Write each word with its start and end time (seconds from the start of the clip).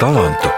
talantu. 0.00 0.48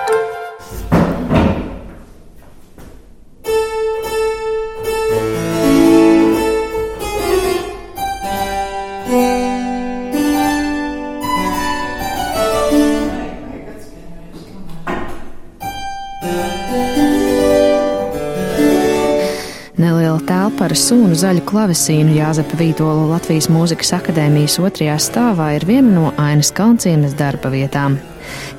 Neliela 19.83 20.21
telpa 20.23 20.69
ar 20.69 20.77
sūnu 20.79 21.19
zaļu 21.19 21.43
klavesīnu 21.43 22.15
Jāzepa 22.15 22.61
Vītola 22.61 23.11
Latvijas 23.11 23.51
Mūzikas 23.51 23.91
akadēmijas 23.99 24.61
otrajā 24.63 25.01
stāvā 25.03 25.51
ir 25.59 25.67
viena 25.67 25.91
no 25.99 26.15
Ainas 26.15 26.55
Kalncienes 26.55 27.19
darba 27.19 27.51
vietām. 27.51 27.99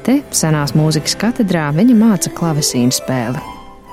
Te, 0.04 0.18
senās 0.36 0.74
mūzikas 0.76 1.14
katedrā, 1.16 1.70
viņa 1.72 1.94
māca 1.96 2.32
klavesīnu 2.36 2.92
spēli. 2.92 3.40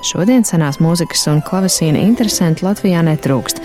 Šodien 0.02 0.42
senās 0.48 0.80
mūzikas 0.82 1.22
un 1.30 1.38
klavesīna 1.46 2.00
interesanti 2.02 2.64
Latvijā 2.64 3.02
netrūkst, 3.06 3.60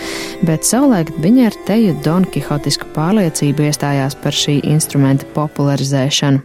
bet 0.45 0.67
savulaik 0.67 1.09
viņa 1.23 1.47
ar 1.49 1.57
teju 1.65 1.95
donkihotisku 2.05 2.91
pārliecību 2.93 3.65
iestājās 3.65 4.17
par 4.21 4.37
šī 4.37 4.59
instrumenta 4.75 5.25
popularizēšanu. 5.33 6.43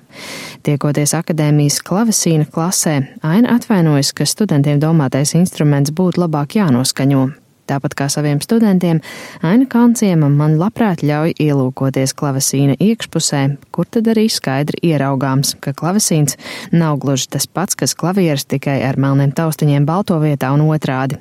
Tiekoties 0.65 1.13
akadēmijas 1.19 1.83
klavesīna 1.85 2.49
klasē, 2.49 2.97
Aina 3.21 3.59
atvainojas, 3.59 4.15
ka 4.17 4.25
studentiem 4.25 4.81
domātais 4.81 5.35
instruments 5.37 5.93
būtu 5.93 6.25
labāk 6.25 6.57
jānoskaņo, 6.63 7.27
Tāpat 7.71 7.95
kā 7.95 8.09
saviem 8.11 8.41
studentiem, 8.43 8.99
Aina 9.47 9.67
Kanciema 9.71 10.27
man 10.33 10.57
labprāt 10.59 11.05
ļauj 11.07 11.37
ielūkoties 11.39 12.17
klavesīna 12.19 12.75
iekšpusē, 12.83 13.43
kur 13.71 13.87
tad 13.87 14.11
arī 14.11 14.25
skaidri 14.33 14.81
ieraugāms, 14.91 15.53
ka 15.63 15.71
klavesīns 15.79 16.35
nav 16.75 16.99
gluži 17.05 17.29
tas 17.37 17.47
pats, 17.47 17.79
kas 17.79 17.95
klavieris 17.95 18.49
tikai 18.51 18.81
ar 18.89 18.99
melniem 18.99 19.31
taustiņiem 19.39 19.87
balto 19.87 20.19
vietā 20.19 20.51
un 20.57 20.67
otrādi. 20.67 21.21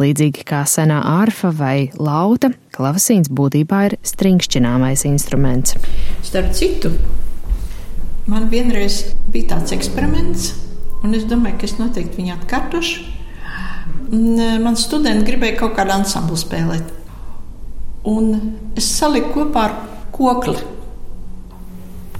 Līdzīgi 0.00 0.48
kā 0.48 0.64
senā 0.64 1.02
ārfa 1.18 1.52
vai 1.52 1.90
lauta, 2.00 2.54
klavesīns 2.72 3.28
būtībā 3.28 3.84
ir 3.90 4.00
stringšķināmais 4.00 5.04
instruments. 5.12 5.76
Starp 6.24 6.54
citu, 6.56 6.94
man 8.32 8.48
vienreiz 8.48 9.10
bija 9.28 9.58
tāds 9.58 9.76
eksperiments, 9.76 10.54
un 11.04 11.12
es 11.20 11.28
domāju, 11.28 11.60
ka 11.60 11.68
es 11.68 11.76
noteikti 11.82 12.22
viņu 12.22 12.38
atkārtošu. 12.40 13.11
Man 14.12 14.76
studenti 14.76 15.24
gribēja 15.30 15.56
kaut 15.62 15.76
kādu 15.78 15.94
ansamblu 15.94 16.36
spēlēt. 16.36 16.90
Un 18.08 18.34
es 18.76 18.90
saliku 18.98 19.30
kopā 19.38 19.62
ar 19.70 19.76
kokli. 20.12 20.58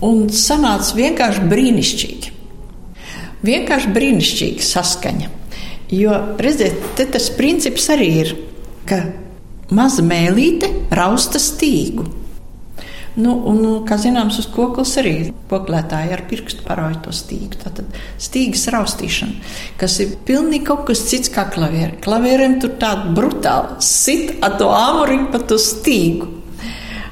Un 0.03 0.25
sanāca 0.33 0.97
vienkārši 0.97 1.45
brīnišķīgi. 1.51 2.33
Vienkārši 3.45 3.93
brīnišķīga 3.93 4.65
saskaņa. 4.65 5.29
Jo, 5.93 6.17
redziet, 6.41 6.81
tas 7.12 7.29
princips 7.37 7.91
arī 7.93 8.09
ir, 8.23 8.33
ka 8.89 9.03
maza 9.77 10.05
mēlīte 10.06 10.71
rausta 10.97 11.43
stīgu. 11.43 12.06
Nu, 13.13 13.35
un, 13.45 13.59
nu, 13.61 13.71
kā 13.85 13.99
zināms, 14.01 14.39
uz 14.41 14.47
koklas 14.49 14.95
arī 14.97 15.35
koklētāji 15.51 16.15
ar 16.15 16.23
pirkstu 16.31 16.65
parauj 16.65 16.95
to 17.05 17.13
stīgu. 17.13 17.59
Tātad 17.61 17.99
stīgas 18.17 18.65
raustīšana, 18.73 19.51
kas 19.81 19.99
ir 20.01 20.15
pilnīgi 20.25 20.65
kaut 20.71 20.87
kas 20.89 21.03
cits 21.11 21.29
kā 21.33 21.45
klavieri. 21.53 21.99
Klavieriem 22.05 22.57
tur 22.63 22.73
tāda 22.81 23.13
brutāla 23.13 23.77
sit 23.85 24.39
ar 24.41 24.57
to 24.61 24.71
āmuriņu 24.73 25.29
pa 25.35 25.43
to 25.45 25.59
stīgu. 25.61 26.31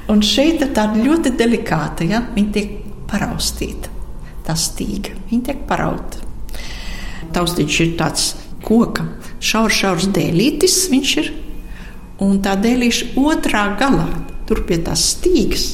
Un 0.09 0.23
šeit 0.25 0.63
ir 0.65 0.71
tāda 0.73 1.03
ļoti 1.05 1.35
delikāta, 1.37 2.07
ja? 2.09 2.23
viņa 2.33 2.55
tiek 2.55 2.73
paraustīta. 3.11 3.93
Tā 4.47 4.55
stīga, 4.57 5.13
viņa 5.29 5.51
tiek 5.51 5.61
parauta. 5.69 6.25
Taustīts 7.31 7.77
ir 7.85 7.93
tāds 7.99 8.31
koka, 8.65 9.05
šaurs, 9.37 9.77
šaurs 9.83 10.09
dēlītis 10.17 10.79
viņš 10.91 11.13
ir. 11.21 11.29
Un 12.25 12.41
tā 12.41 12.57
dēlīša 12.57 13.13
otrā 13.21 13.67
galā, 13.77 14.09
tur 14.49 14.65
pie 14.65 14.81
tās 14.81 15.05
stīgas, 15.13 15.69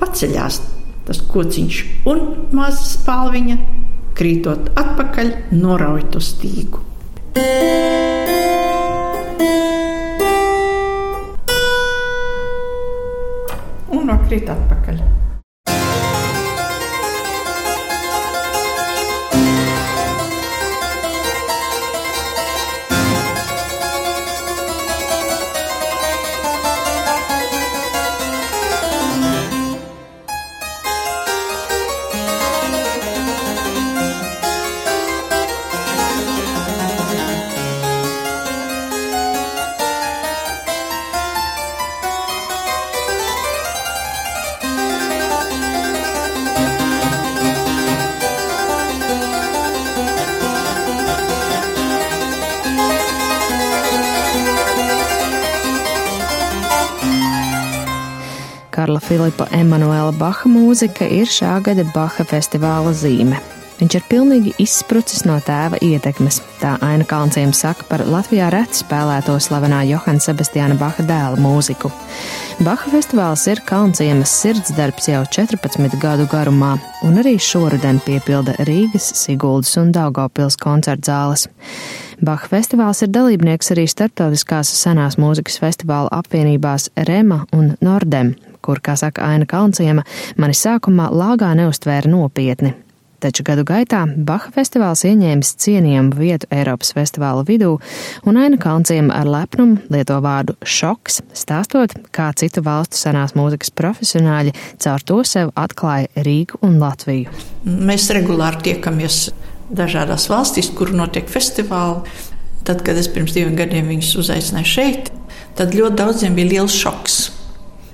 paceļās 0.00 0.60
tas 1.06 1.20
kociņš 1.30 1.82
un 2.10 2.22
maza 2.56 2.82
spālviņa, 2.88 3.56
krītot 4.18 4.72
atpakaļ, 4.78 5.32
norauj 5.54 6.08
to 6.14 6.22
stīgu. 6.24 6.82
Un 13.96 14.10
nokrīt 14.10 14.50
atpakaļ. 14.50 15.15
Filipa 59.06 59.46
Emanuela 59.54 60.10
Baha 60.10 60.48
mūzika 60.50 61.06
ir 61.06 61.28
šā 61.30 61.60
gada 61.62 61.84
Baha 61.94 62.24
festivāla 62.26 62.90
zīme. 62.90 63.38
Viņš 63.78 63.94
ir 63.98 64.04
pilnīgi 64.08 64.54
izsprucis 64.64 65.22
no 65.28 65.36
tēva 65.44 65.78
ietekmes, 65.84 66.40
tā 66.58 66.72
Aina 66.82 67.04
Kalnciem 67.06 67.52
saka 67.54 67.84
par 67.86 68.02
Latvijā 68.08 68.48
reti 68.50 68.80
spēlēto 68.80 69.36
slavenā 69.38 69.84
Johana 69.86 70.22
Sebastiāna 70.24 70.78
Baha 70.80 71.04
dēla 71.06 71.38
mūziku. 71.38 71.92
Baha 72.66 72.90
festivāls 72.96 73.44
ir 73.52 73.60
Kalnciemas 73.68 74.32
sirdsdarbs 74.40 75.06
jau 75.12 75.22
14 75.38 75.94
gadu 76.02 76.26
garumā, 76.32 76.72
un 77.06 77.20
arī 77.22 77.36
šoruden 77.38 78.00
piepilda 78.08 78.56
Rīgas, 78.66 79.12
Siguldas 79.20 79.76
un 79.78 79.94
Daugavpils 79.94 80.58
koncertzāles. 80.58 81.46
Baha 82.26 82.50
festivāls 82.50 83.04
ir 83.06 83.14
dalībnieks 83.14 83.70
arī 83.76 83.86
starptautiskās 83.92 84.74
senās 84.80 85.20
mūzikas 85.20 85.60
festivāla 85.62 86.10
apvienībās 86.16 86.90
Rema 87.06 87.44
un 87.54 87.76
Nordem, 87.84 88.34
kur, 88.66 88.82
kā 88.82 88.96
saka 88.98 89.24
Aina 89.30 89.46
Kalnciema, 89.48 90.04
mani 90.36 90.56
sākumā 90.56 91.12
lāgā 91.14 91.54
neustvēra 91.58 92.10
nopietni. 92.10 92.74
Taču 93.16 93.46
gadu 93.48 93.62
gaitā 93.64 94.02
Baha 94.28 94.50
festivāls 94.52 95.00
ieņēmis 95.08 95.54
cienījamu 95.62 96.18
vietu 96.18 96.48
Eiropas 96.52 96.92
festivāla 96.92 97.46
vidū, 97.48 97.78
un 98.28 98.36
Aina 98.36 98.58
Kalnciema 98.60 99.16
ar 99.16 99.30
lepnumu 99.32 99.80
lieto 99.92 100.18
vārdu 100.20 100.56
šoks, 100.60 101.22
stāstot, 101.32 101.94
kā 102.12 102.28
citu 102.36 102.60
valstu 102.66 103.00
senās 103.00 103.32
mūzikas 103.38 103.72
profesionāļi 103.72 104.52
caur 104.84 105.06
to 105.08 105.22
sev 105.24 105.54
atklāja 105.56 106.26
Rīgu 106.28 106.60
un 106.66 106.76
Latviju. 106.82 107.32
Mēs 107.64 108.10
regulāri 108.12 108.60
tiekamies 108.68 109.30
dažādās 109.72 110.28
valstīs, 110.30 110.68
kur 110.76 110.92
notiek 110.92 111.30
festivāli. 111.32 112.04
Tad, 112.66 112.82
kad 112.84 112.98
es 112.98 113.08
pirms 113.08 113.32
diviem 113.32 113.56
gadiem 113.56 113.88
viņus 113.94 114.12
uzaicināju 114.20 114.68
šeit, 114.68 115.10
tad 115.56 115.72
ļoti 115.72 115.98
daudziem 116.02 116.36
bija 116.36 116.52
liels 116.56 116.76
šoks. 116.76 117.35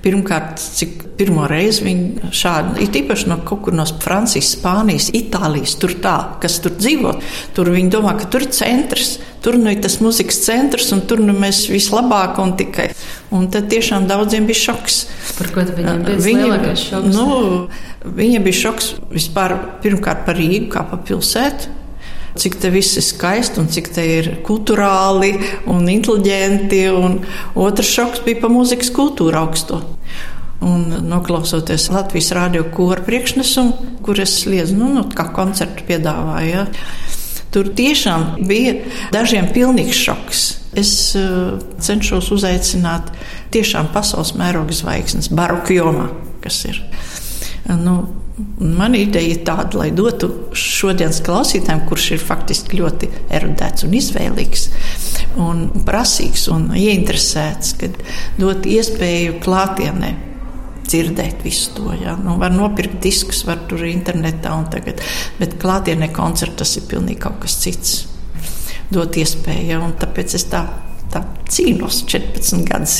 Pirmkārt, 0.03 0.59
cik 0.59 1.03
pirmo 1.15 1.45
reizi 1.47 1.85
viņi 1.85 2.31
šādi, 2.35 2.83
ir 2.83 2.97
īpaši 3.03 3.29
no 3.31 3.37
kaut 3.47 3.61
kur 3.63 3.75
no 3.75 3.85
Francijas, 4.03 4.49
Spānijas, 4.57 5.07
Itālijas, 5.15 5.77
tur 5.79 5.93
tā, 6.03 6.15
kas 6.43 6.57
tur 6.63 6.73
dzīvo, 6.75 7.13
tur 7.55 7.71
viņi 7.71 7.91
domā, 7.93 8.17
ka 8.19 8.27
tur 8.31 8.43
ir 8.43 8.51
centrs, 8.51 9.13
tur 9.45 9.55
nu 9.61 9.71
ir 9.71 9.79
tas 9.83 9.99
muzikas 10.03 10.41
centrs, 10.43 10.89
un 10.95 11.05
tur 11.07 11.23
nu 11.23 11.35
mēs 11.37 11.65
vislabāk 11.71 12.41
un 12.43 12.55
tikai. 12.59 12.89
Un 13.33 13.47
tad 13.53 13.69
tiešām 13.71 14.09
daudziem 14.09 14.49
bija 14.49 14.65
šoks. 14.65 14.99
Par 15.37 15.53
ko 15.55 15.63
viņiem 15.69 16.03
bija 16.09 16.19
lielākais 16.27 16.83
šoks? 16.89 17.15
Nu, 17.15 17.29
viņiem 18.03 18.43
bija 18.43 18.59
šoks 18.65 18.91
vispār 19.13 19.55
pirmkārt 19.85 20.27
par 20.27 20.35
Rīgu 20.39 20.67
kā 20.75 20.83
pa 20.89 20.99
pilsētu 20.99 21.82
cik 22.39 22.57
te 22.61 22.71
viss 22.73 22.97
ir 22.97 23.05
skaisti 23.05 23.61
un 23.61 23.69
cik 23.71 23.89
te 23.93 24.05
ir 24.17 24.29
kultūrāli 24.45 25.33
un 25.71 25.89
inteliģenti. 25.91 26.83
Un 26.93 27.19
otrs 27.59 27.91
šoks 27.93 28.23
bija 28.25 28.43
par 28.43 28.53
mūzikas 28.53 28.91
kultūru 28.95 29.39
augsto. 29.39 29.81
Un 30.63 30.87
noklausoties 31.09 31.89
Latvijas 31.91 32.31
rādio 32.35 32.63
kora 32.71 33.03
priekšnesumu, 33.03 33.97
kur 34.05 34.19
es 34.23 34.37
liedzu, 34.47 34.77
nu, 34.79 34.93
nu, 34.95 35.03
kā 35.11 35.27
koncertu 35.35 35.83
piedāvāju. 35.89 36.53
Ja. 36.53 36.67
Tur 37.53 37.69
tiešām 37.77 38.45
bija 38.47 38.79
dažiem 39.13 39.51
pilnīgs 39.53 39.99
šoks. 40.07 40.43
Es 40.79 40.91
uh, 41.19 41.59
cenšos 41.83 42.31
uzaicināt 42.33 43.11
tiešām 43.53 43.91
pasaules 43.93 44.33
mēroga 44.39 44.73
zvaigznes, 44.73 45.29
baroku 45.29 45.75
jomā, 45.75 46.07
kas 46.41 46.63
ir. 46.71 46.79
Nu, 47.69 47.99
Mana 48.57 48.97
ideja 48.97 49.35
ir 49.35 49.43
tāda, 49.45 49.77
lai 49.77 49.91
dotu 49.93 50.29
šodienas 50.57 51.19
klausītājiem, 51.25 51.83
kurš 51.85 52.07
ir 52.15 52.21
faktiski 52.23 52.79
ļoti 52.79 53.09
erudēts 53.29 53.85
un 53.85 53.93
izvēlīgs, 53.93 54.63
un 55.43 55.67
prasīgs 55.85 56.47
un 56.49 56.71
ieinteresēts, 56.73 57.75
kad 57.77 57.99
dot 58.39 58.65
iespēju 58.65 59.37
klātienē 59.43 60.09
dzirdēt 60.87 61.45
visu 61.45 61.75
to. 61.77 61.91
Ja? 62.01 62.15
Nu, 62.17 62.39
var 62.41 62.55
nopirkt 62.55 62.97
diskus, 63.05 63.43
var 63.45 63.61
tur 63.69 63.85
internetā 63.85 64.55
un 64.57 64.65
tagad, 64.73 65.03
bet 65.37 65.59
klātienē 65.61 66.09
koncerts 66.15 66.63
tas 66.63 66.73
ir 66.79 66.89
pilnīgi 66.89 67.21
kaut 67.27 67.37
kas 67.45 67.59
cits. 67.61 67.93
Dot 68.93 69.13
iespēju, 69.17 69.69
ja? 69.75 69.79
un 69.83 69.93
tāpēc 69.99 70.33
es 70.39 70.49
tā 70.49 70.65
tā 71.13 71.23
cīnos 71.53 72.01
14 72.09 72.63
gadus. 72.67 72.95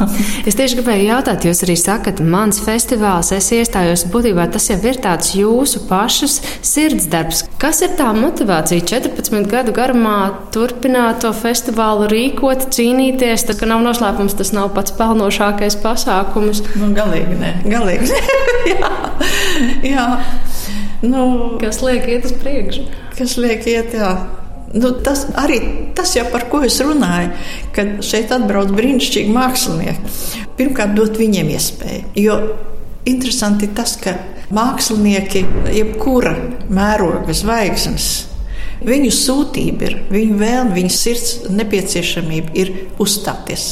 es 0.48 0.56
tieši 0.56 0.78
gribēju 0.78 1.08
jautāt, 1.10 1.44
jūs 1.48 1.62
arī 1.66 1.76
sakat, 1.78 2.22
mans 2.24 2.60
festivāls, 2.64 3.32
es 3.36 3.50
iestājos, 3.54 4.06
būtībā 4.12 4.48
tas 4.52 4.68
jau 4.70 4.78
ir 4.88 5.00
tāds 5.04 5.34
jūsu 5.36 5.84
pašas 5.88 6.38
sirdsdarbs. 6.66 7.44
Kas 7.60 7.82
ir 7.84 7.94
tā 7.98 8.08
motivācija 8.16 8.86
14 8.88 9.50
gadu 9.50 9.74
garumā 9.76 10.16
turpināt 10.54 11.22
to 11.24 11.32
festivālu 11.36 12.08
rīkot, 12.12 12.68
cīnīties? 12.74 13.48
Tas 13.50 13.62
nav 13.68 13.84
noslēpums, 13.84 14.36
tas 14.38 14.54
nav 14.56 14.72
pats 14.76 14.94
pelnošākais 14.98 15.78
pasākums. 15.84 16.64
Nu, 16.78 16.92
galīgi 16.96 17.38
nē, 17.40 17.54
galīgi 17.68 18.08
nē. 18.12 18.40
jā, 18.72 18.92
jā. 19.92 20.08
Nu, 21.02 21.58
kas 21.60 21.78
liek 21.84 22.08
iet 22.10 22.26
uz 22.26 22.34
priekšu? 22.40 22.88
Kas 23.18 23.36
liek 23.38 23.66
iet, 23.70 23.94
jā. 23.94 24.12
Nu, 24.74 24.90
tas 25.04 25.24
arī 25.40 25.58
tas, 25.96 26.12
jau, 26.16 26.26
par 26.32 26.44
ko 26.52 26.60
es 26.66 26.76
runāju, 26.84 27.30
kad 27.76 28.02
šeit 28.04 28.32
atbrauc 28.36 28.72
brīnišķīgi 28.76 29.32
mākslinieki. 29.32 30.16
Pirmkārt, 30.58 30.92
dot 30.98 31.16
viņiem 31.20 31.54
iespēju. 31.54 32.02
Jo 32.20 32.36
interesanti 33.08 33.70
tas, 33.72 33.96
ka 34.02 34.16
mākslinieki, 34.54 35.44
jebkura 35.72 36.34
mēroga 36.68 37.32
zvaigznes, 37.36 38.10
viņu 38.84 39.10
sūtība 39.14 39.88
ir, 39.88 39.98
viņu 40.12 40.38
vēlme, 40.40 40.76
viņu 40.76 40.94
sirds 40.94 41.36
nepieciešamība 41.48 42.56
ir 42.58 42.74
uzstāties. 43.00 43.70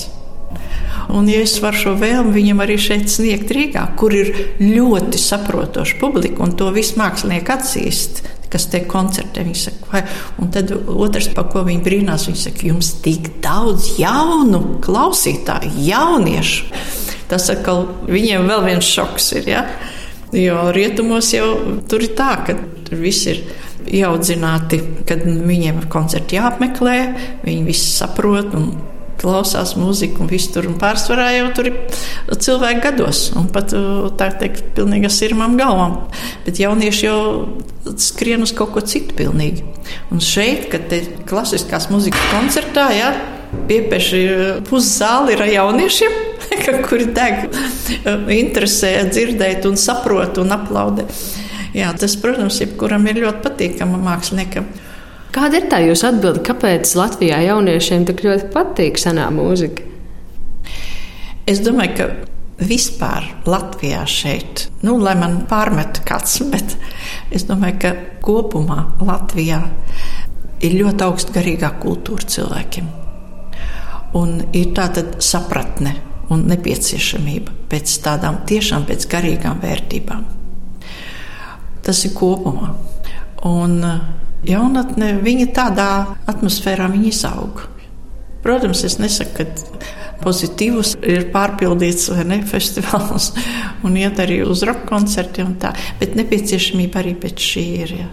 Un, 1.13 1.29
ja 1.31 1.39
es 1.45 1.55
varu 1.63 1.79
šo 1.79 1.93
vēlmi 2.01 2.33
viņam 2.35 2.63
arī 2.65 2.77
šeit 2.83 3.11
sniegt 3.13 3.53
Rīgā, 3.55 3.85
kur 3.99 4.15
ir 4.17 4.33
ļoti 4.59 5.21
saprotoša 5.23 6.01
publika, 6.01 6.43
un 6.43 6.57
to 6.59 6.73
visu 6.75 6.99
mākslinieki 6.99 7.53
atzīst, 7.55 8.25
kas 8.57 8.69
te 8.73 8.83
koncertē. 8.89 9.45
Viņi 9.47 9.63
saka, 9.67 9.91
vai, 9.93 10.03
un 10.41 10.51
tad 10.55 10.73
otrs, 10.73 11.29
par 11.37 11.51
ko 11.53 11.63
viņi 11.67 11.85
brīnās, 11.85 12.27
viņi 12.31 12.43
saka, 12.47 12.67
jums 12.71 12.95
tik 13.05 13.37
daudz 13.45 13.93
jaunu 14.01 14.81
klausītāju, 14.85 15.77
jauniešu. 15.87 16.73
Tas 17.31 17.51
atkal 17.53 17.85
viņiem 18.09 18.49
vēl 18.49 18.67
viens 18.71 18.89
šoks 18.89 19.33
ir. 19.41 19.49
Ja? 19.51 19.63
Jo 20.35 20.71
rietumos 20.75 21.31
jau 21.35 21.49
tur 21.91 22.03
ir 22.03 22.17
tā, 22.19 22.33
ka 22.47 22.57
tur 22.87 23.01
viss 23.03 23.29
ir 23.31 23.43
ieaudzināti, 23.87 24.81
kad 25.07 25.23
viņiem 25.23 25.83
ir 25.83 25.89
koncerti 25.91 26.39
jāapmeklē, 26.39 26.99
viņi 27.45 27.67
visi 27.67 27.91
saprot. 27.93 28.55
Un, 28.59 28.71
klausās 29.21 29.75
mūziku 29.79 30.25
un 30.25 30.31
viss 30.31 30.51
tur. 30.53 30.69
Un 30.71 30.77
pārsvarā 30.81 31.31
jau 31.37 31.47
tur 31.57 31.71
ir 31.71 31.79
cilvēki 32.33 32.83
gados, 32.85 33.23
un 33.39 33.49
pat 33.53 33.73
tā 34.21 34.31
teikt, 34.41 34.73
pilnīgi 34.77 35.11
sirmām 35.13 35.57
galvām. 35.61 35.99
Bet 36.47 36.61
jaunieši 36.63 37.07
jau 37.07 37.21
skrien 38.01 38.45
uz 38.45 38.53
kaut 38.57 38.75
ko 38.75 38.83
citu 38.85 39.17
pilnīgi. 39.19 39.65
Un 40.15 40.23
šeit, 40.25 40.69
kad 40.73 40.89
te 40.91 41.03
klasiskās 41.29 41.89
mūzikas 41.93 42.31
koncertā, 42.33 42.89
jā, 42.97 43.11
piepieši 43.69 44.23
puszāli 44.69 45.37
ir 45.37 45.45
jauniešiem, 45.55 46.17
kuri 46.87 47.11
deg, 47.17 47.47
interesē 48.37 48.99
dzirdēt 49.11 49.69
un 49.69 49.79
saprot 49.81 50.43
un 50.43 50.55
aplaudē. 50.57 51.07
Jā, 51.77 51.91
tas, 51.99 52.15
protams, 52.17 52.57
jebkuram 52.63 53.05
ir 53.11 53.21
ļoti 53.27 53.43
patīkama 53.45 54.01
māksliniekam. 54.01 54.69
Kāda 55.37 55.59
ir 55.61 55.67
tā 55.69 55.83
jūsu 55.85 56.07
atbilde, 56.09 56.41
kāpēc 56.47 56.95
Latvijā 56.97 57.43
jauniešiem 57.45 58.07
tik 58.09 58.23
ļoti 58.25 58.47
patīk 58.55 58.97
senā 58.97 59.27
mūzika? 59.35 59.85
Es 61.45 61.61
domāju, 61.61 61.93
ka 61.99 62.07
vispār 62.65 63.27
Latvijā 63.45 64.01
šeit, 64.09 64.71
nu, 64.81 64.97
lai 64.97 65.13
man 65.21 65.43
pārmet 65.51 66.01
kāds, 66.09 66.39
bet 66.55 66.79
es 67.29 67.45
domāju, 67.51 67.77
ka 67.85 67.93
kopumā 68.25 68.79
Latvijā 69.05 69.61
ir 70.65 70.79
ļoti 70.81 71.05
augsta 71.05 71.37
garīgā 71.37 71.75
kultūra 71.85 72.33
cilvēkiem. 72.33 72.89
Un 74.17 74.39
ir 74.57 74.73
tāda 74.73 75.05
sapratne 75.21 75.99
un 76.33 76.49
nepieciešamība 76.49 77.61
pēc 77.69 77.99
tādām 78.09 78.41
tiešām 78.49 78.89
pēc 78.89 79.05
garīgām 79.13 79.61
vērtībām. 79.61 80.29
Tas 81.85 82.07
ir 82.09 82.17
kopumā. 82.17 82.73
Un 83.47 83.83
jaunatne, 84.47 85.17
viņa 85.23 85.47
tādā 85.57 85.91
atmosfērā 86.31 86.89
viņa 86.93 87.09
izaug. 87.11 87.63
Protams, 88.45 88.85
es 88.87 88.99
nesaku, 89.03 89.43
ka 89.43 89.97
pozitīvs 90.23 90.95
ir 91.07 91.29
pārpildīts 91.35 92.11
vai 92.15 92.27
ne 92.31 92.39
festivāls 92.53 93.33
un 93.85 93.99
iet 93.99 94.21
arī 94.23 94.43
uz 94.47 94.63
roka 94.67 94.87
koncertiem, 94.91 95.57
bet 96.01 96.17
nepieciešamība 96.19 97.03
arī 97.03 97.17
pēc 97.23 97.51
šī 97.51 97.67
ir. 97.83 97.97
Ja. 98.03 98.09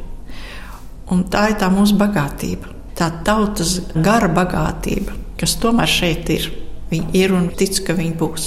Un 1.14 1.26
tā 1.30 1.50
ir 1.52 1.60
tā 1.62 1.70
mūsu 1.72 1.98
bagātība, 2.00 2.72
tā 2.98 3.12
tautas 3.28 3.80
gara 3.94 4.30
bagātība, 4.32 5.16
kas 5.40 5.58
tomēr 5.62 5.90
šeit 5.90 6.30
ir. 6.34 6.52
Viņi 6.94 7.16
ir 7.18 7.32
un 7.34 7.48
tic, 7.58 7.80
ka 7.88 7.96
viņi 7.98 8.14
būs. 8.20 8.44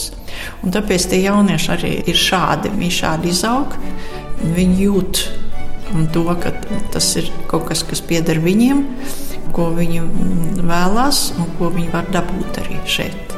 Un 0.63 0.71
tāpēc 0.71 1.09
tie 1.11 1.19
jaunieši 1.25 1.71
arī 1.75 1.91
ir 2.07 2.19
šādi. 2.21 2.71
Viņi 2.79 2.95
šādi 2.95 3.33
izaug, 3.33 3.75
viņi 4.55 4.85
jūt 4.85 5.23
un 5.95 6.09
to, 6.13 6.25
ka 6.41 6.53
tas 6.93 7.09
ir 7.21 7.31
kaut 7.51 7.69
kas, 7.71 7.85
kas 7.87 8.03
pieder 8.05 8.41
viņiem, 8.43 8.83
ko 9.57 9.71
viņi 9.77 10.03
vēlās 10.67 11.31
un 11.39 11.51
ko 11.59 11.71
viņi 11.75 11.93
var 11.95 12.11
dabūt 12.13 12.61
arī 12.65 12.81
šeit. 12.91 13.37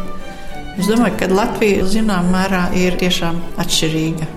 Es 0.79 0.87
domāju, 0.87 1.17
ka 1.19 1.31
Latvija 1.33 1.87
zināmā 1.91 2.31
mērā 2.33 2.63
ir 2.79 2.97
tiešām 3.01 3.41
atšķirīga 3.59 4.29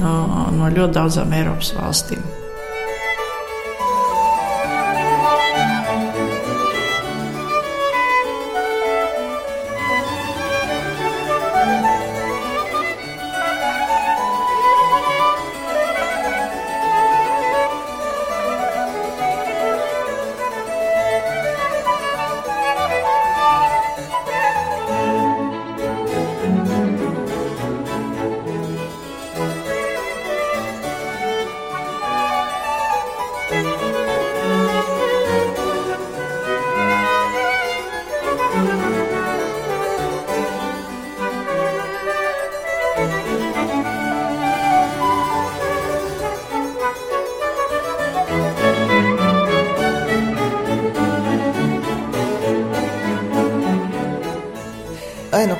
no, 0.00 0.14
no 0.56 0.70
ļoti 0.72 0.96
daudzām 0.96 1.36
Eiropas 1.36 1.74
valstīm. 1.76 2.33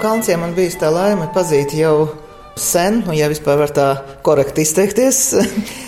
Kalnciem 0.04 0.42
man 0.44 0.50
bijis 0.52 0.74
tā 0.76 0.90
laime 0.92 1.30
pazīt 1.32 1.70
jau 1.78 2.10
sen, 2.60 2.98
un 3.08 3.14
ja 3.16 3.24
vispār 3.32 3.56
var 3.56 3.70
tā 3.72 3.86
korekti 4.24 4.64
izteikties. 4.64 5.18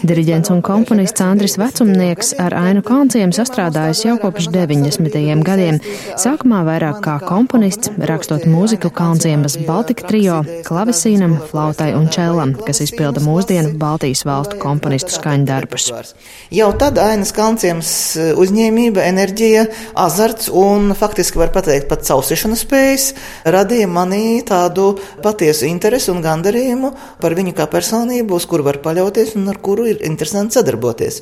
Diriģents 0.07 0.50
un 0.52 0.61
komponists 0.64 1.23
Andris 1.25 1.57
Vecumnieks 1.59 2.35
ar 2.43 2.55
Ainu 2.59 2.83
Kalnciem 2.87 3.33
sastrādājis 3.35 4.02
jau 4.05 4.16
kopš 4.21 4.50
90. 4.52 5.43
gadiem. 5.47 5.81
Sākumā 6.21 6.61
vairāk 6.66 7.00
kā 7.05 7.16
komponists, 7.25 7.90
rakstot 8.11 8.45
mūziku 8.50 8.90
Kalnciemas 8.95 9.57
Baltika 9.66 10.07
trio, 10.11 10.43
klavesīnam, 10.66 11.38
flautai 11.50 11.93
un 11.97 12.11
čelam, 12.12 12.55
kas 12.66 12.83
izpilda 12.85 13.23
mūsdienu 13.25 13.75
Baltijas 13.81 14.26
valstu 14.28 14.61
komponistu 14.62 15.16
skaņdarbus. 15.16 15.88
Jau 16.55 16.71
tad 16.78 17.00
Ainas 17.02 17.33
Kalnciemas 17.37 17.90
uzņēmība, 18.37 19.05
enerģija, 19.11 19.66
azarts 20.07 20.52
un 20.52 20.93
faktiski 20.99 21.40
var 21.40 21.55
pateikt 21.57 21.88
pat 21.90 22.05
causīšanas 22.07 22.66
spējas 22.66 23.09
radīja 23.57 23.88
manī 23.90 24.43
tādu 24.47 24.93
patiesu 25.25 25.69
interesi 25.71 26.12
un 26.12 26.23
gandarījumu 26.25 26.66
darījumu, 26.66 26.93
par 27.21 27.35
viņu 27.37 27.55
kā 27.57 27.66
personību, 27.71 28.25
uz 28.35 28.47
kuru 28.50 28.66
var 28.66 28.80
paļauties 28.83 29.37
un 29.38 29.47
ar 29.52 29.61
kuru 29.62 29.87
ir 29.90 30.02
interesanti 30.09 30.59
sadarboties. 30.59 31.21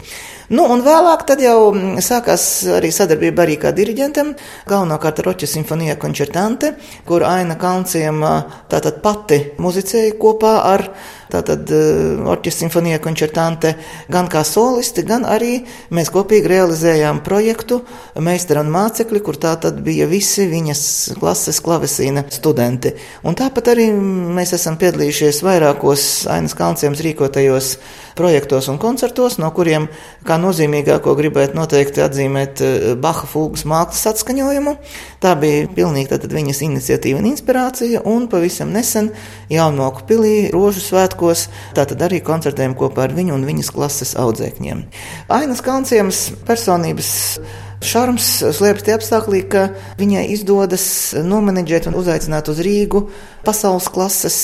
Nu, 0.55 0.65
un 0.73 0.85
vēlāk 0.85 1.27
tad 1.29 1.43
jau 1.45 1.73
mm, 1.75 2.01
sākās 2.05 2.45
arī 2.79 2.89
sadarbība 2.95 3.45
arī 3.45 3.59
kā 3.61 3.75
diriģentam, 3.77 4.33
galvenokārt 4.71 5.21
ar 5.21 5.29
Roķa 5.31 5.49
simfonija 5.51 5.99
koncertante, 6.01 6.75
kur 7.05 7.27
Aina 7.29 7.59
Kalnciema 7.61 8.37
tātad 8.73 9.03
pati 9.05 9.41
muzicēja 9.61 10.17
kopā 10.21 10.55
ar 10.73 10.89
tātad 11.33 11.71
Orķestra 11.71 12.65
simfonija 12.65 13.01
koncertante 13.03 13.75
gan 14.13 14.29
kā 14.33 14.45
solisti, 14.47 15.05
gan 15.07 15.27
arī 15.29 15.59
mēs 15.95 16.13
kopīgi 16.15 16.51
realizējām 16.51 17.23
projektu 17.27 17.81
Meistara 18.25 18.63
un 18.65 18.73
mācekļi, 18.75 19.23
kur 19.25 19.39
tātad 19.41 19.81
bija 19.85 20.07
visi 20.11 20.47
viņas 20.51 20.85
klases 21.21 21.61
klavesīna 21.65 22.25
studenti. 22.33 22.95
Un 23.25 23.37
tāpat 23.39 23.73
arī 23.75 23.91
mēs 23.95 24.55
esam 24.57 24.79
piedalījušies 24.81 25.43
vairākos 25.45 26.09
Ainas 26.31 26.57
Kalnciems 26.59 27.03
rīkotajos 27.05 27.75
projektos 28.15 28.69
un 28.71 28.79
koncertos, 28.79 29.39
no 29.43 29.51
kuriem 29.55 29.89
kā 30.27 30.37
nozīmīgāko 30.41 31.17
gribētu 31.19 31.59
noteikti 31.59 32.03
atzīmēt 32.05 32.63
eh, 32.63 32.87
Baha 33.01 33.27
fūgas 33.31 33.67
mākslas 33.69 34.15
atskaņojumu. 34.15 34.77
Tā 35.23 35.35
bija 35.41 35.67
pilnīgi 35.75 36.13
tātad 36.13 36.35
viņas 36.35 36.63
iniciatīva 36.67 37.21
un 37.21 37.31
inspirācija, 37.33 38.05
un 38.09 38.29
pavisam 38.31 38.73
nesen 38.75 39.11
Jaunoku 39.51 40.07
pilī 40.09 40.35
rožu 40.55 40.85
svētkos, 41.15 41.49
tātad 41.75 42.03
arī 42.03 42.21
koncertējam 42.23 42.75
kopā 42.75 43.07
ar 43.07 43.15
viņu 43.15 43.35
un 43.35 43.47
viņas 43.47 43.71
klases 43.73 44.15
audzēkņiem. 44.17 44.85
Ainas 45.29 45.63
Kalnciems 45.63 46.33
personības 46.47 47.39
Šarms 47.85 48.25
slēpjas 48.57 48.85
tie 48.87 48.95
apstākļi, 48.95 49.41
ka 49.53 49.67
viņai 49.99 50.23
izdodas 50.33 51.13
nomenedžēt 51.21 51.91
un 51.91 51.99
uzaicināt 51.99 52.49
uz 52.49 52.63
Rīgu 52.65 53.11
pasaules 53.45 53.91
klases 53.93 54.39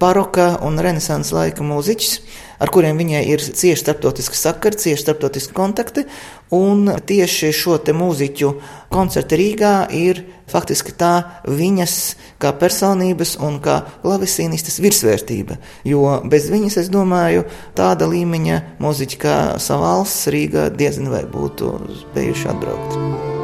baroka 0.00 0.58
un 0.66 0.80
renesanses 0.82 1.30
laika 1.32 1.62
mūziķus 1.62 2.18
ar 2.60 2.70
kuriem 2.72 2.98
viņai 3.00 3.22
ir 3.32 3.42
cieši 3.42 3.80
starptautiski 3.80 4.36
sakari, 4.36 4.78
cieši 4.80 5.04
starptautiski 5.04 5.56
kontakti. 5.56 6.04
Un 6.54 6.88
tieši 7.06 7.52
šo 7.56 7.78
te 7.84 7.94
mūziķu 7.96 8.52
koncertu 8.92 9.38
Rīgā 9.40 9.74
ir 9.96 10.24
faktiski 10.50 10.94
tā 10.98 11.12
viņas 11.48 11.96
kā 12.42 12.52
personības 12.60 13.36
un 13.40 13.60
kā 13.64 13.80
klavisīnistas 14.02 14.80
virsvērtība. 14.82 15.58
Jo 15.88 16.20
bez 16.30 16.50
viņas, 16.52 16.80
es 16.84 16.92
domāju, 16.92 17.46
tāda 17.78 18.08
līmeņa 18.10 18.62
mūziķi 18.82 19.20
kā 19.20 19.36
Savāls 19.62 20.22
Rīgā 20.30 20.70
diezin 20.74 21.10
vai 21.12 21.24
būtu 21.28 21.76
spējuši 22.04 22.50
atbraukt. 22.54 23.39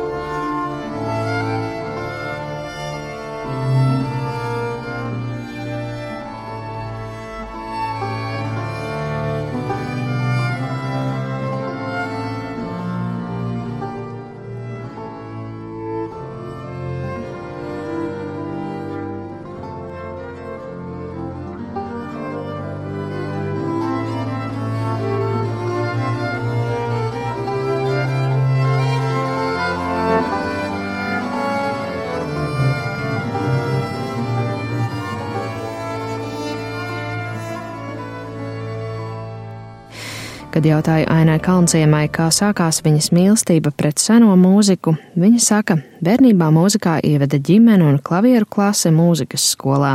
Kad 40.57 40.65
jautāju 40.65 41.05
Ainai 41.13 41.37
Kalnciemai, 41.45 42.07
kā 42.09 42.31
sākās 42.33 42.79
viņas 42.81 43.11
mīlestība 43.13 43.69
pret 43.77 44.01
seno 44.01 44.33
mūziku, 44.41 44.95
viņa 45.21 45.41
saka, 45.45 45.75
bērnībā 46.01 46.47
mūzikā 46.49 46.95
ieveda 47.05 47.37
ģimene 47.45 47.85
un 47.85 47.99
klavieru 48.01 48.49
klase 48.49 48.89
mūzikas 48.89 49.45
skolā, 49.53 49.91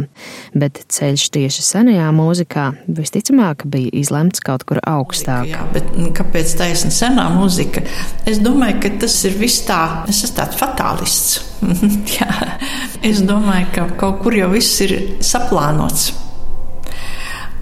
bet 0.53 0.83
ceļš 0.93 1.25
tieši 1.33 1.65
senajā 1.65 2.11
mūzikā 2.13 2.67
visticamāk 2.85 3.65
bija 3.73 3.89
izlemts 4.03 4.45
kaut 4.45 4.67
kur 4.69 4.83
augstāk. 4.85 5.49
Jā, 5.49 5.65
bet 5.73 5.89
kāpēc 6.21 6.53
taisni 6.61 6.93
senā 6.93 7.25
mūzika? 7.33 7.81
Es 8.29 8.37
domāju, 8.45 8.83
ka 8.85 8.95
tas 9.07 9.17
ir 9.25 9.41
viss 9.41 9.65
tā, 9.65 9.81
es 10.13 10.21
esmu 10.21 10.43
tāds 10.43 10.61
fatālists. 10.61 11.41
Es 13.01 13.25
domāju, 13.25 13.65
ka 13.73 13.89
kaut 13.97 14.21
kur 14.21 14.37
jau 14.37 14.53
viss 14.53 14.77
ir 14.85 14.93
saplānots 15.25 16.11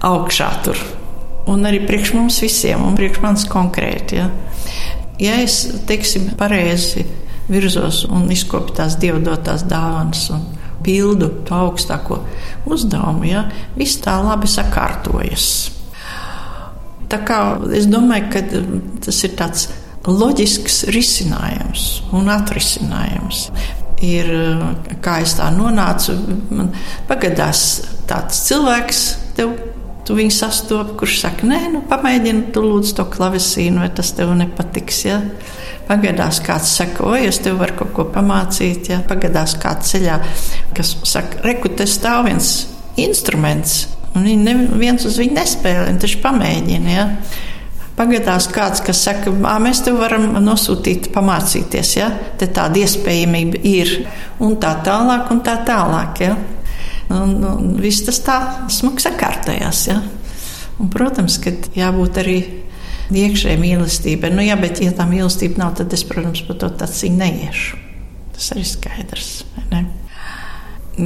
augšā 0.04 0.52
tur 0.68 0.99
un 1.48 1.66
arī 1.68 1.82
priekš 1.86 2.14
mums 2.16 2.40
visiem, 2.42 2.82
un 2.84 2.98
priekš 2.98 3.22
manis 3.24 3.46
konkrēti. 3.50 4.20
Ja, 4.20 4.28
ja 5.20 5.40
es, 5.44 5.62
teiksim, 5.88 6.32
pareizi 6.40 7.06
virzos 7.50 8.04
un 8.10 8.28
izkopu 8.30 8.74
tās 8.76 8.96
dievdotās 9.00 9.64
dāvanas 9.68 10.28
un 10.34 10.46
pildu 10.84 11.28
to 11.48 11.56
augstāko 11.66 12.22
uzdevumu, 12.70 13.26
ja, 13.28 13.44
viss 13.76 14.00
tā 14.02 14.16
labi 14.22 14.48
sakārtojas. 14.48 15.50
Tā 17.10 17.18
kā 17.26 17.40
es 17.74 17.88
domāju, 17.90 18.30
ka 18.32 18.42
tas 19.04 19.22
ir 19.26 19.34
tāds 19.38 19.68
loģisks 20.06 20.84
risinājums 20.94 21.86
un 22.16 22.30
atrisinājums. 22.32 23.48
Ir, 24.00 24.30
kā 25.04 25.18
es 25.20 25.34
tā 25.36 25.50
nonācu, 25.52 26.14
man 26.54 26.70
pagadās 27.08 27.64
tāds 28.08 28.38
cilvēks, 28.46 29.02
tev 29.36 29.52
tu 30.06 30.16
viņu 30.18 30.32
sastopi, 30.34 30.96
kurš 31.00 31.18
saka, 31.22 31.48
nē, 31.48 31.60
nu, 31.74 31.82
pamēģini, 31.90 32.48
tu 32.54 32.64
lūdzu 32.64 32.96
to 32.98 33.06
klavesīnu, 33.12 33.82
vai 33.82 33.90
tas 33.94 34.12
tev 34.16 34.32
nepatiks. 34.38 35.04
Ja? 35.06 35.20
Pagadās 35.90 36.40
kāds 36.44 36.72
saka, 36.78 37.04
oi, 37.10 37.24
es 37.28 37.40
tev 37.42 37.60
varu 37.60 37.76
kaut 37.80 37.94
ko 37.96 38.06
pamācīt, 38.14 38.92
ja 38.92 39.00
pagadās 39.06 39.56
kāds 39.60 39.92
ceļā, 39.92 40.18
kas 40.76 40.94
saka, 41.08 41.42
reku, 41.46 41.72
te 41.74 41.86
stāv 41.90 42.28
viens 42.28 42.50
instruments, 43.00 43.84
un 44.14 44.26
viņi 44.26 44.42
neviens 44.46 45.06
uz 45.06 45.18
viņu 45.20 45.38
nespēlē, 45.38 45.94
taču 46.02 46.22
pamēģina. 46.24 46.94
Ja? 46.94 47.08
Pagadās 47.98 48.46
kāds, 48.48 48.80
kas 48.80 49.02
saka, 49.04 49.32
mēs 49.60 49.82
tev 49.84 49.98
varam 50.00 50.30
nosūtīt, 50.40 51.10
pamācīties. 51.12 51.90
Ja? 51.98 52.08
Te 52.40 52.48
tāda 52.48 52.80
iespējamība 52.80 53.60
ir, 53.68 53.92
un 54.40 54.56
tā 54.62 54.72
tālāk, 54.86 55.28
un 55.34 55.42
tā 55.44 55.58
tālāk. 55.68 56.22
Ja? 56.24 56.38
Un, 57.10 57.36
un 57.42 57.76
viss 57.82 58.04
tas 58.06 58.20
tā 58.22 58.38
smagi 58.70 59.02
sakārtojās. 59.06 59.84
Ja? 59.90 59.98
Un, 60.78 60.90
protams, 60.92 61.40
ka 61.42 61.52
jābūt 61.76 62.20
arī 62.22 62.38
iekšējai 63.10 63.58
mīlestībai. 63.60 64.30
Nu, 64.34 64.44
jā, 64.46 64.56
bet, 64.60 64.82
ja 64.84 64.94
tā 64.96 65.06
mīlestība 65.10 65.64
nav, 65.64 65.74
tad 65.80 65.94
es, 65.96 66.04
protams, 66.06 66.44
par 66.46 66.60
to 66.62 66.70
tādu 66.82 67.10
neiešu. 67.16 67.80
Tas 68.36 68.52
arī 68.54 68.62
skaidrs. 68.68 69.32
Ne? 69.72 69.84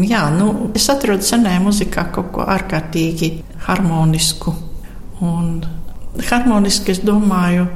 Jā, 0.04 0.26
nu, 0.34 0.50
es 0.76 0.88
atrodu 0.92 1.25
senajā 1.26 1.62
muzikā 1.62 2.06
kaut 2.12 2.32
ko 2.34 2.44
ārkārtīgi 2.50 3.30
harmonisku. 3.66 4.54
Un 5.25 5.62
harmoniski 6.28 6.92
es 6.94 7.00
domāju 7.04 7.66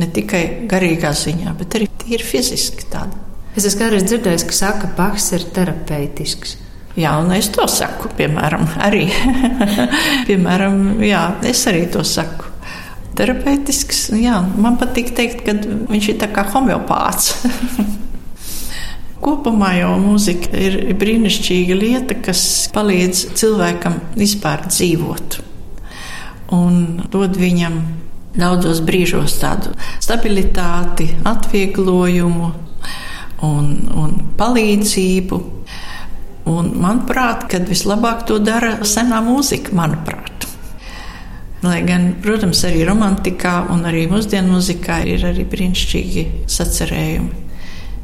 ne 0.00 0.08
tikai 0.10 0.66
garīgā 0.70 1.12
ziņā, 1.14 1.54
bet 1.58 1.78
arī 1.78 1.88
tīri 2.02 2.26
fiziski 2.26 2.88
tāda. 2.90 3.20
Es 3.54 3.66
esmu 3.68 3.84
kādreiz 3.84 4.06
dzirdējis, 4.08 4.46
ka 4.48 4.56
saka, 4.56 4.88
ka 4.88 4.94
Baks 4.98 5.30
ir 5.36 5.44
terapeitisks. 5.54 6.56
Jā, 6.94 7.16
un 7.18 7.32
es 7.34 7.48
to 7.54 7.66
saku, 7.70 8.10
piemēram, 8.18 8.68
arī. 8.86 9.08
piemēram, 10.28 11.02
jā, 11.02 11.22
es 11.50 11.64
arī 11.70 11.86
to 11.90 12.04
saku. 12.06 12.52
Terapeitisks, 13.18 14.08
jā, 14.18 14.40
man 14.58 14.78
patīk 14.78 15.12
teikt, 15.14 15.42
ka 15.46 15.56
viņš 15.90 16.10
ir 16.12 16.28
kā 16.34 16.46
homeopāts. 16.54 17.34
Kopumā 19.24 19.72
jau 19.78 19.94
mūzika 20.02 20.52
ir 20.60 20.78
brīnišķīga 21.00 21.78
lieta, 21.78 22.18
kas 22.22 22.44
palīdz 22.74 23.26
cilvēkam 23.38 23.98
vispār 24.18 24.66
dzīvot 24.68 25.40
un 26.52 27.00
dod 27.10 27.36
viņam 27.38 27.78
daudzos 28.34 28.82
brīžos 28.84 29.38
tādu 29.40 29.72
stabilitāti, 30.02 31.08
atvieglojumu 31.26 32.50
un, 33.46 33.68
un 33.94 34.14
palīdzību. 34.38 35.40
Un, 36.50 36.74
manuprāt, 36.76 37.46
kad 37.48 37.64
vislabāk 37.68 38.26
to 38.28 38.36
dara 38.42 38.76
senā 38.84 39.22
mūzika, 39.24 39.72
manuprāt. 39.76 40.44
Lai 41.64 41.78
gan, 41.86 42.10
protams, 42.20 42.60
arī 42.68 42.82
romantikā 42.84 43.54
un 43.72 43.86
arī 43.88 44.04
mūsdienu 44.10 44.58
mūzikā 44.58 44.98
ir 45.08 45.24
arī 45.30 45.46
brīnišķīgi 45.48 46.24
sacerējumi. 46.52 47.44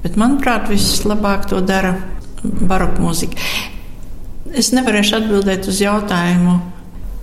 Bet, 0.00 0.16
manuprāt, 0.16 0.70
vislabāk 0.72 1.44
to 1.50 1.60
dara 1.60 1.92
baroka 2.42 3.02
mūzika. 3.04 3.36
Es 4.56 4.72
nevarēšu 4.72 5.18
atbildēt 5.18 5.68
uz 5.68 5.82
jautājumu, 5.84 6.56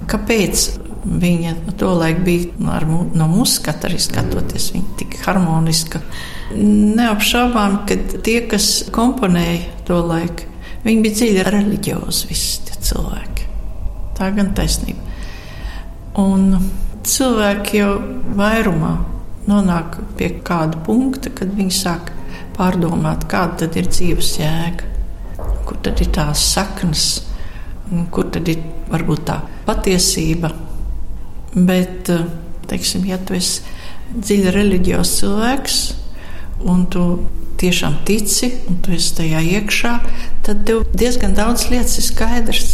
kāpēc 0.08 0.68
viņa 1.08 1.54
to 1.80 1.90
laiku 1.98 2.24
bija 2.28 2.74
ar, 2.76 2.86
no 2.88 3.28
mūsu 3.32 3.62
skatu 3.62 3.90
arī 3.90 3.98
skatoties, 4.02 4.70
viņa 4.76 4.94
tik 5.00 5.18
harmoniska. 5.26 6.02
Neapšaubām, 6.54 7.82
ka 7.90 7.98
tie, 8.24 8.40
kas 8.50 8.86
komponēja 8.94 9.66
to 9.88 10.00
laiku, 10.06 10.48
Viņi 10.88 11.04
bija 11.04 11.16
dziļi 11.20 11.42
reliģiozi, 11.52 12.28
visi 12.30 12.62
tie 12.64 12.78
cilvēki. 12.88 13.48
Tā 14.16 14.30
gan 14.38 14.54
taisnība. 14.56 15.04
Un 16.24 16.54
cilvēki 17.04 17.82
jau 17.82 17.90
vairumā 18.40 18.94
nonāk 19.52 19.98
pie 20.16 20.30
kāda 20.48 20.80
punkta, 20.86 21.32
kad 21.36 21.52
viņi 21.58 21.76
sāk 21.76 22.14
pārdomāt, 22.56 23.28
kāda 23.28 23.66
tad 23.66 23.76
ir 23.80 23.90
dzīves 23.92 24.32
jēga, 24.40 24.88
kur 25.68 25.80
tad 25.84 26.00
ir 26.04 26.10
tās 26.16 26.46
saknes, 26.54 27.06
kur 28.16 28.32
tad 28.32 28.48
ir 28.48 28.64
varbūt 28.88 29.28
tā 29.28 29.42
patiesība. 29.68 30.54
Bet, 31.68 32.10
teiksim, 32.72 33.04
ja 33.12 33.20
tu 33.20 33.36
esi 33.36 33.64
dziļi 34.16 34.56
reliģijos 34.56 35.18
cilvēks 35.20 35.82
un 36.72 36.88
tu 36.92 37.04
tiešām 37.62 38.02
tici 38.08 38.52
un 38.70 38.82
tu 38.84 38.94
esi 38.96 39.16
tajā 39.18 39.42
iekšā, 39.58 39.94
tad 40.46 40.66
tev 40.68 40.86
diezgan 40.98 41.36
daudz 41.38 41.70
lietas 41.72 41.98
ir 42.02 42.08
skaidrs. 42.08 42.68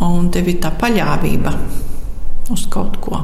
Un 0.00 0.30
tev 0.32 0.48
ir 0.48 0.62
tā 0.64 0.72
paļāvība 0.80 1.52
uz 2.50 2.64
kaut 2.72 2.96
ko. 3.04 3.20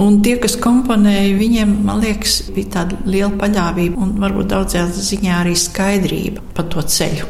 Un 0.00 0.18
tie, 0.20 0.34
kas 0.36 0.58
komponēja, 0.60 1.36
viņiem, 1.38 1.70
man 1.86 2.02
liekas, 2.04 2.50
bija 2.52 2.74
tāda 2.74 2.98
liela 3.08 3.32
paļāvība 3.40 4.00
un 4.04 4.16
varbūt 4.20 4.50
daudzā 4.52 4.82
ziņā 4.92 5.38
arī 5.40 5.54
skaidrība 5.56 6.42
par 6.56 6.68
to 6.72 6.84
ceļu, 6.84 7.28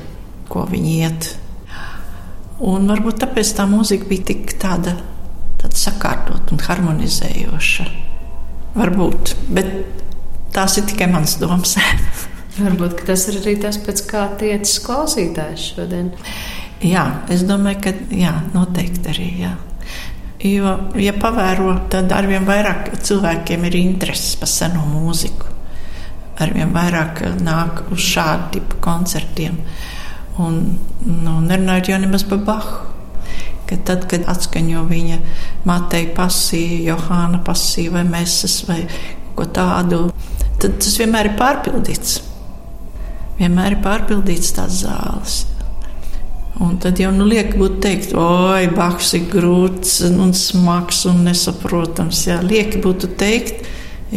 ko 0.50 0.64
viņi 0.70 0.94
iet. 1.06 1.28
Un 2.66 2.88
varbūt 2.90 3.20
tāpēc 3.22 3.52
tā 3.54 3.68
mūzika 3.70 4.08
bija 4.10 4.30
tik 4.32 4.56
tāda, 4.58 4.96
tāda 5.60 5.78
sakārtot 5.78 6.50
un 6.50 6.62
harmonizējoša. 6.66 7.86
Varbūt, 8.76 9.36
bet 9.54 9.70
tās 10.54 10.78
ir 10.78 10.86
tikai 10.90 11.10
manas 11.10 11.38
domas. 11.40 11.76
varbūt 12.56 13.04
tas 13.06 13.26
ir 13.30 13.40
arī 13.42 13.56
tas, 13.60 13.78
pēc 13.82 14.02
kā 14.08 14.26
tiecas 14.40 14.78
klausītājs 14.84 15.70
šodien. 15.74 16.12
Jā, 16.84 17.04
es 17.32 17.44
domāju, 17.48 17.80
ka 17.86 17.92
jā, 18.12 18.32
noteikti 18.54 19.12
arī. 19.12 19.28
Jā. 19.40 19.54
Jo, 20.44 20.72
ja 21.00 21.14
pavēro, 21.16 21.72
tad 21.90 22.12
arvien 22.12 22.44
vairāk 22.46 22.92
cilvēkiem 23.02 23.64
ir 23.68 23.78
intereses 23.80 24.36
par 24.40 24.50
seno 24.52 24.84
mūziku. 24.88 25.54
Arvien 26.44 26.74
vairāk 26.74 27.22
nāk 27.40 27.86
uz 27.94 28.04
šādu 28.04 28.58
tipu 28.58 28.80
koncertiem. 28.84 29.56
Un, 30.42 30.60
nu, 31.00 31.38
nerunājot 31.40 31.90
jau 31.90 32.00
nemaz 32.02 32.26
par 32.28 32.44
Bahu. 32.44 32.76
Ka 33.66 33.78
tad, 33.88 34.04
kad 34.06 34.28
atskaņo 34.30 34.84
viņa 34.86 35.16
Mateja 35.66 36.12
pasija, 36.14 36.92
Johāna 36.92 37.40
pasija 37.42 37.96
vai 37.96 38.04
Mēsas 38.06 38.60
vai 38.68 38.84
ko 39.34 39.48
tādu, 39.50 40.04
tad 40.62 40.78
tas 40.82 40.96
vienmēr 41.00 41.32
ir 41.32 41.36
pārpildīts. 41.40 42.20
Vienmēr 43.36 43.76
ir 43.76 43.82
pārpildīts 43.84 44.54
tās 44.56 44.80
zāles. 44.84 45.42
Un 46.62 46.78
tad 46.80 46.96
jau 47.00 47.10
nu, 47.12 47.26
liek 47.28 47.52
būt 47.60 47.80
teikt, 47.84 48.14
oi, 48.16 48.68
Baks 48.72 49.12
ir 49.18 49.26
grūts 49.28 49.98
un 50.08 50.32
smags 50.32 51.02
un 51.10 51.20
nesaprotams. 51.26 52.22
Jā, 52.30 52.38
lieki 52.40 52.80
būtu 52.84 53.10
teikt, 53.20 53.66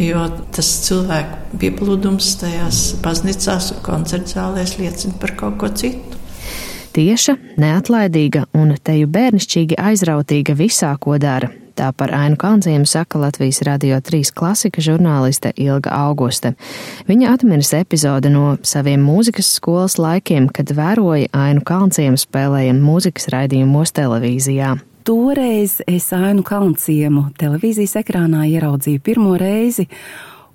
jo 0.00 0.24
tas 0.56 0.70
cilvēku 0.86 1.60
pieplūdums 1.60 2.32
tajās 2.40 2.80
baznīcās 3.04 3.74
un 3.74 3.84
koncertzālēs 3.84 4.78
liecina 4.80 5.20
par 5.20 5.36
kaut 5.36 5.60
ko 5.60 5.68
citu. 5.68 6.16
Tieša, 6.96 7.36
neatlaidīga 7.60 8.48
un 8.56 8.72
teju 8.82 9.06
bērnišķīgi 9.12 9.76
aizrautīga 9.78 10.56
visā, 10.58 10.96
ko 10.98 11.20
dara. 11.22 11.52
Tā 11.80 11.94
par 11.96 12.10
Ainu 12.12 12.36
Kalnciemu 12.36 12.84
saka 12.84 13.18
Latvijas 13.18 13.62
Radio 13.64 13.96
3 14.04 14.34
klasika 14.36 14.82
žurnāliste 14.84 15.54
Ilga 15.56 15.88
Auguste. 15.96 16.50
Viņa 17.08 17.30
atmiras 17.32 17.70
epizode 17.78 18.28
no 18.28 18.58
saviem 18.60 19.00
mūzikas 19.00 19.48
skolas 19.56 19.96
laikiem, 19.96 20.50
kad 20.52 20.74
vēroja 20.76 21.30
Ainu 21.32 21.64
Kalnciemu 21.64 22.20
spēlējam 22.20 22.82
mūzikas 22.84 23.30
raidījumos 23.32 23.94
televīzijā. 23.96 24.74
Toreiz 25.08 25.78
es 25.88 26.10
Ainu 26.12 26.44
Kalnciemu 26.44 27.30
televīzijas 27.40 27.96
ekrānā 28.02 28.44
ieraudzīju 28.50 29.00
pirmo 29.00 29.38
reizi, 29.40 29.88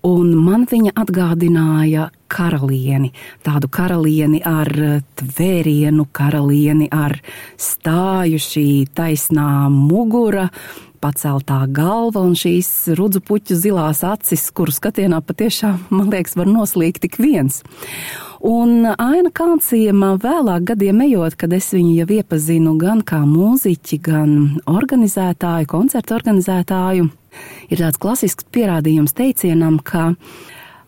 un 0.05 0.29
man 0.37 0.69
viņa 0.69 0.93
atgādināja 0.93 2.11
karalieni. 2.29 3.15
Tādu 3.41 3.73
karalieni 3.73 4.45
ar 4.45 4.69
tvērienu, 5.17 6.05
karalieni 6.13 6.91
ar 6.93 7.17
stājušī 7.57 8.67
taisnā 8.93 9.71
mugura, 9.73 10.51
paceltā 11.05 11.61
galva 11.69 12.23
un 12.25 12.33
šīs 12.37 12.71
rudzu 12.97 13.21
puķu 13.25 13.57
zilās 13.59 14.01
acis, 14.05 14.47
kuru 14.55 14.73
skatienā 14.73 15.21
patiešām, 15.25 15.85
man 15.93 16.09
liekas, 16.13 16.37
var 16.39 16.49
noslīgt 16.49 17.03
tik 17.05 17.19
viens. 17.21 17.61
Un 18.45 18.85
Aina 18.85 19.31
Kalnciema 19.33 20.11
vēlāk 20.21 20.67
gadiem 20.69 20.99
ejot, 21.07 21.37
kad 21.39 21.53
es 21.55 21.71
viņu 21.73 21.95
jau 22.01 22.07
iepazinu 22.19 22.75
gan 22.77 23.01
kā 23.05 23.23
mūziķi, 23.25 24.01
gan 24.05 24.35
organizētāju, 24.69 25.69
koncertu 25.71 26.17
organizētāju, 26.17 27.07
ir 27.71 27.81
tāds 27.81 28.01
klasisks 28.01 28.45
pierādījums 28.53 29.17
teicienam, 29.17 29.79
ka 29.81 30.11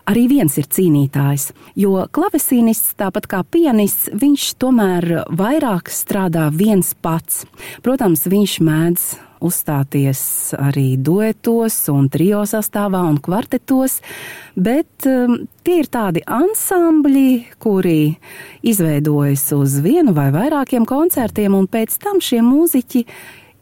arī 0.08 0.28
viens 0.32 0.58
ir 0.62 0.70
cīnītājs, 0.70 1.50
jo 1.82 2.06
klavesīnists, 2.14 2.94
tāpat 3.00 3.30
kā 3.32 3.42
pianists, 3.44 4.12
viņš 4.14 4.50
tomēr 4.62 5.10
vairāk 5.30 5.90
strādā 5.94 6.52
viens 6.54 6.94
pats. 7.02 7.46
Protams, 7.82 8.28
viņš 8.30 8.60
mēdz 8.70 9.10
uzstāties 9.43 10.21
arī 10.58 10.97
duetos, 10.97 11.80
un 11.93 12.10
trio 12.13 12.43
sastāvā 12.50 13.04
un 13.10 13.17
kvartetos, 13.23 14.00
bet 14.56 15.08
um, 15.10 15.39
tie 15.63 15.82
ir 15.84 15.89
tādi 15.93 16.23
ansambļi, 16.23 17.58
kuri 17.62 18.00
izveidojas 18.67 19.50
uz 19.58 19.80
vienu 19.86 20.15
vai 20.17 20.30
vairākiem 20.36 20.88
koncertiem, 20.88 21.56
un 21.58 21.69
pēc 21.71 22.00
tam 22.04 22.21
šie 22.23 22.41
mūziķi 22.45 23.06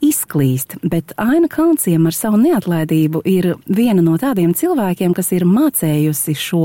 izklīst, 0.03 0.77
bet 0.83 1.13
Aina 1.19 1.47
Kalnciem 1.51 2.05
ar 2.07 2.15
savu 2.15 2.39
neatlaidību 2.41 3.21
ir 3.29 3.51
viena 3.65 4.03
no 4.05 4.17
tādiem 4.21 4.53
cilvēkiem, 4.57 5.13
kas 5.15 5.31
ir 5.35 5.45
mācējusi 5.47 6.35
šo 6.39 6.63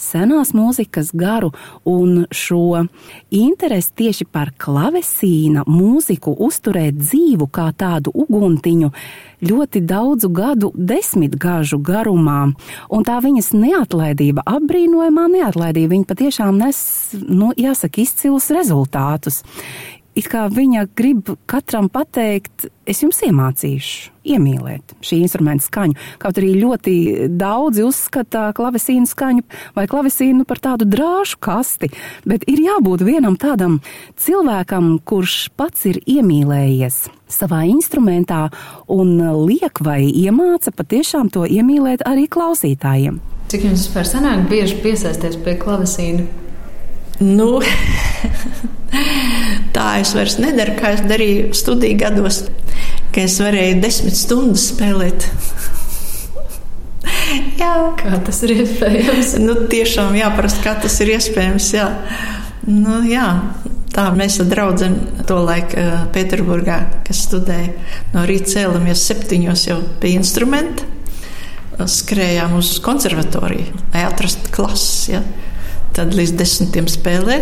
senās 0.00 0.54
mūzikas 0.56 1.12
garu 1.16 1.52
un 1.88 2.24
šo 2.30 2.86
interesi 3.34 3.96
tieši 4.02 4.26
par 4.30 4.52
klavesīna 4.58 5.66
mūziku 5.68 6.34
uzturēt 6.46 6.98
dzīvu 7.00 7.50
kā 7.52 7.70
tādu 7.76 8.14
uguntiņu 8.14 8.92
ļoti 9.40 9.80
daudzu 9.88 10.28
gadu, 10.36 10.72
desmitgažu 10.76 11.78
garumā. 11.80 12.50
Un 12.92 13.06
tā 13.08 13.20
viņas 13.24 13.52
neatlaidība, 13.56 14.44
apbrīnojamā 14.44 15.28
neatlaidība, 15.36 15.94
viņa 15.94 16.10
patiešām 16.10 16.60
nes, 16.60 16.82
nu, 17.24 17.54
jāsaka, 17.56 18.04
izcilus 18.04 18.50
rezultātus 18.54 19.42
it 20.18 20.28
kā 20.30 20.46
viņa 20.50 20.86
grib 20.96 21.30
katram 21.50 21.88
pateikt, 21.92 22.68
es 22.88 23.02
jums 23.04 23.20
iemācīšu 23.26 24.10
iemīlēt 24.30 24.94
šī 25.04 25.20
instrumenta 25.24 25.64
skaņu. 25.64 25.96
Kaut 26.20 26.40
arī 26.40 26.52
ļoti 26.58 26.94
daudzi 27.40 27.84
uzskata 27.86 28.50
klavesīnu 28.56 29.08
skaņu 29.08 29.44
vai 29.76 29.86
klavesīnu 29.90 30.44
par 30.48 30.60
tādu 30.62 30.88
drāšu 30.90 31.40
kasti, 31.42 31.90
bet 32.28 32.44
ir 32.50 32.62
jābūt 32.66 33.04
vienam 33.06 33.38
tādam 33.40 33.78
cilvēkam, 34.20 34.98
kurš 35.06 35.48
pats 35.56 35.86
ir 35.90 36.02
iemīlējies 36.04 37.06
savā 37.30 37.62
instrumentā 37.70 38.48
un 38.90 39.16
liek 39.46 39.80
vai 39.86 40.02
iemāca 40.08 40.74
patiešām 40.74 41.30
to 41.32 41.46
iemīlēt 41.46 42.04
arī 42.08 42.26
klausītājiem. 42.30 43.20
Cik 43.50 43.66
jums 43.66 43.86
vispār 43.86 44.06
sanāk 44.06 44.44
bieži 44.50 44.78
piesaisties 44.82 45.38
pie 45.42 45.56
klavesīna? 45.58 46.26
Nu, 47.20 47.58
tā 49.80 49.88
es 50.02 50.12
vairs 50.16 50.36
nedaru, 50.42 50.76
kā 50.76 50.92
es 50.96 51.04
darīju 51.08 51.54
studiju 51.56 52.00
gados, 52.02 52.42
ka 53.14 53.24
es 53.24 53.38
varēju 53.40 53.80
desmit 53.80 54.18
stundas 54.18 54.68
spēlēt. 54.74 55.24
jā. 57.62 57.72
Kā 58.00 58.20
tas 58.26 58.42
ir 58.44 58.58
iespējams? 58.58 59.34
Nu, 59.40 59.56
tiešām 59.72 60.18
jāprast, 60.18 60.60
kā 60.64 60.76
tas 60.82 61.00
ir 61.00 61.14
iespējams. 61.16 61.72
Jā. 61.78 61.88
Nu, 62.68 63.00
jā. 63.08 63.28
Tā 63.90 64.04
mēs 64.14 64.36
ar 64.38 64.46
draugiem 64.46 65.00
to 65.26 65.40
laiku 65.42 65.82
Pēterburgā, 66.14 66.76
kas 67.08 67.24
studēja 67.26 67.72
no 68.12 68.22
rīta 68.28 68.52
cēlamies 68.52 69.02
septiņos 69.08 69.64
jau 69.66 69.80
pie 70.02 70.12
instrumenta, 70.14 70.86
skrējām 71.90 72.54
uz 72.60 72.76
konservatoriju, 72.84 73.80
lai 73.94 74.04
atrastu 74.06 74.52
klases. 74.54 75.08
Ja. 75.10 75.24
Tad 76.00 76.14
līdz 76.16 76.30
desmitiem 76.40 76.86
spēlē, 76.88 77.34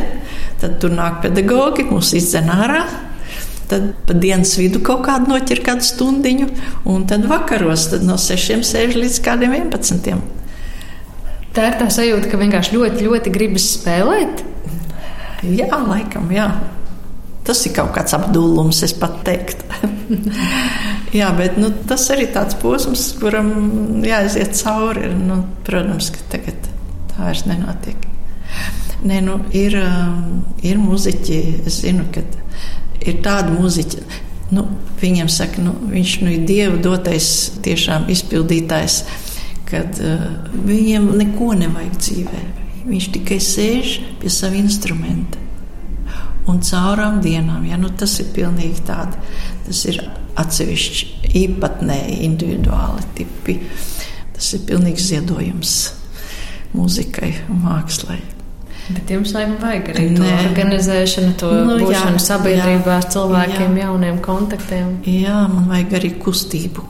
tad 0.59 0.81
tur 0.83 0.91
nāk 0.91 1.21
pedagogi, 1.23 1.85
mūs 1.87 2.11
izdzen 2.19 2.49
ārā. 2.51 2.81
Tad 3.71 3.93
pa 4.09 4.17
dienas 4.19 4.57
vidu 4.59 4.81
kaut 4.83 5.05
kādu 5.07 5.31
noķer 5.31 5.61
kādu 5.63 5.87
stundiņu, 5.87 6.49
un 6.91 7.05
tad 7.07 7.29
vakaros 7.31 7.85
tad 7.93 8.03
no 8.09 8.17
sešiem 8.19 8.65
sēž 8.67 8.97
līdz 8.99 9.21
kādiem 9.23 9.55
vienpadsmitiem. 9.55 10.25
Tā 11.55 11.69
ir 11.69 11.79
tā 11.79 11.87
sajūta, 11.93 12.33
ka 12.33 12.41
vienkārši 12.41 12.75
ļoti, 12.75 13.07
ļoti 13.07 13.35
gribas 13.37 13.69
spēlēt. 13.77 14.43
Jā, 15.47 15.71
laikam, 15.87 16.27
jā. 16.35 16.49
Tas 17.47 17.63
ir 17.63 17.77
kaut 17.79 17.95
kāds 17.95 18.19
apdullums, 18.19 18.83
es 18.83 18.97
pat 18.99 19.23
teiktu. 19.29 19.71
jā, 21.21 21.31
bet 21.39 21.63
nu, 21.63 21.71
tas 21.87 22.11
arī 22.11 22.27
tāds 22.35 22.59
posms, 22.59 23.07
kuram 23.23 23.55
jāiziet 24.03 24.59
cauri. 24.65 25.15
Nu, 25.15 25.45
protams, 25.69 26.11
ka 26.17 26.27
tagad 26.35 26.71
tā 27.15 27.29
vairs 27.29 27.47
nenotiek. 27.47 28.08
Nē, 29.07 29.21
nu, 29.23 29.39
ir, 29.55 29.77
um, 29.79 30.41
ir 30.67 30.79
muzeķi, 30.83 31.39
es 31.69 31.83
zinu, 31.85 32.09
ka 32.15 32.25
ir 33.07 33.21
tādi 33.23 33.55
muzeķi. 33.55 34.03
Nu, 34.55 34.65
viņam 34.99 35.29
saka, 35.31 35.63
nu, 35.63 35.75
viņš 35.93 36.15
nu, 36.25 36.33
ir 36.35 36.47
dieva 36.49 36.79
dotais, 36.83 37.29
tiešām 37.63 38.09
izpildītājs, 38.11 39.03
kad 39.69 40.01
uh, 40.03 40.25
viņam 40.67 41.13
neko 41.21 41.53
nevajag 41.61 42.01
dzīvē. 42.01 42.41
Viņš 42.89 43.11
tikai 43.19 43.39
sēž 43.45 43.99
pie 44.23 44.33
sava 44.33 44.59
instrumenta. 44.59 45.45
Un 46.49 46.63
caurām 46.65 47.21
dienām, 47.21 47.67
ja 47.69 47.77
nu, 47.77 47.91
tas 47.93 48.15
ir 48.23 48.31
pilnīgi 48.33 48.81
tāds, 48.89 49.19
tas 49.67 49.83
ir 49.91 50.01
atsevišķi 50.41 51.35
īpatnēji, 51.43 52.23
individuāli 52.25 53.05
tipi. 53.19 53.59
Tas 54.33 54.49
ir 54.57 54.65
pilnīgs 54.71 55.11
ziedojums 55.11 55.77
mūzikai 56.73 57.35
un 57.53 57.63
mākslai. 57.67 58.19
Bet 58.89 59.11
jums 59.13 59.35
laikam 59.37 59.59
vajag 59.61 59.91
arī 59.93 60.05
to 60.17 60.23
Nē. 60.25 60.37
organizēšanu, 60.49 61.33
to 61.41 61.51
nu, 61.53 61.75
būšanu 61.83 62.17
jā, 62.17 62.25
sabiedrībā, 62.25 62.95
jā, 62.97 63.09
cilvēkiem, 63.15 63.75
jā. 63.77 63.83
jauniem 63.85 64.21
kontaktiem. 64.25 64.95
Jā, 65.05 65.43
man 65.53 65.67
vajag 65.69 65.99
arī 65.99 66.15
kustību. 66.23 66.85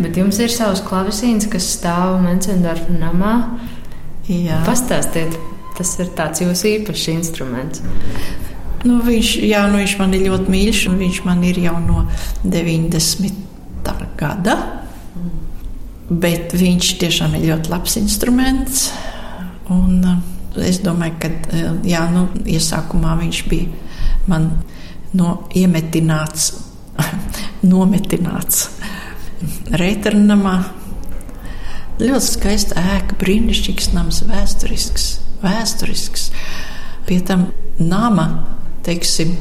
Bet 0.00 0.16
jums 0.16 0.38
ir 0.40 0.52
savs 0.52 0.80
klavesīns, 0.86 1.48
kas 1.52 1.68
stāv 1.76 2.16
Mencendorfa 2.24 2.94
namā. 2.94 3.34
Jā. 4.30 4.62
Pastāstiet, 4.64 5.36
tas 5.76 5.92
ir 6.00 6.08
tāds 6.16 6.40
jūsu 6.40 6.70
īpašs 6.72 7.06
instruments. 7.12 7.84
Nu, 8.86 8.96
viņš, 9.04 9.34
jā, 9.44 9.66
nu, 9.68 9.82
viņš 9.82 9.96
man 10.00 10.16
ir 10.16 10.24
ļoti 10.30 10.52
mīļš, 10.54 10.82
un 10.88 11.00
viņš 11.02 11.22
man 11.26 11.44
ir 11.44 11.60
jau 11.66 11.76
no 11.84 12.06
90. 12.48 13.96
gada. 14.16 14.56
Bet 16.10 16.56
viņš 16.56 16.94
tiešām 17.02 17.36
ir 17.36 17.50
ļoti 17.52 17.70
labs 17.74 18.00
instruments. 18.00 18.88
Un, 19.70 20.00
uh, 20.02 20.64
es 20.66 20.80
domāju, 20.82 21.16
ka 21.22 21.30
uh, 21.30 21.78
jā, 21.86 22.02
nu, 22.14 22.26
iesākumā 22.48 23.14
viņš 23.20 23.44
bija 23.50 23.70
man 24.30 24.50
no 25.16 25.36
iemetināts, 25.56 26.52
nometināts 27.72 28.68
Reiternamā. 29.80 30.56
Ļoti 32.00 32.26
skaista 32.26 32.80
ēka, 32.80 33.16
brīnišķīgs 33.20 33.90
nams, 33.92 34.22
vēsturisks, 34.28 35.06
vēsturisks. 35.44 36.28
Pie 37.08 37.20
tam 37.28 37.46
nama, 37.78 38.26
teiksim, 38.86 39.34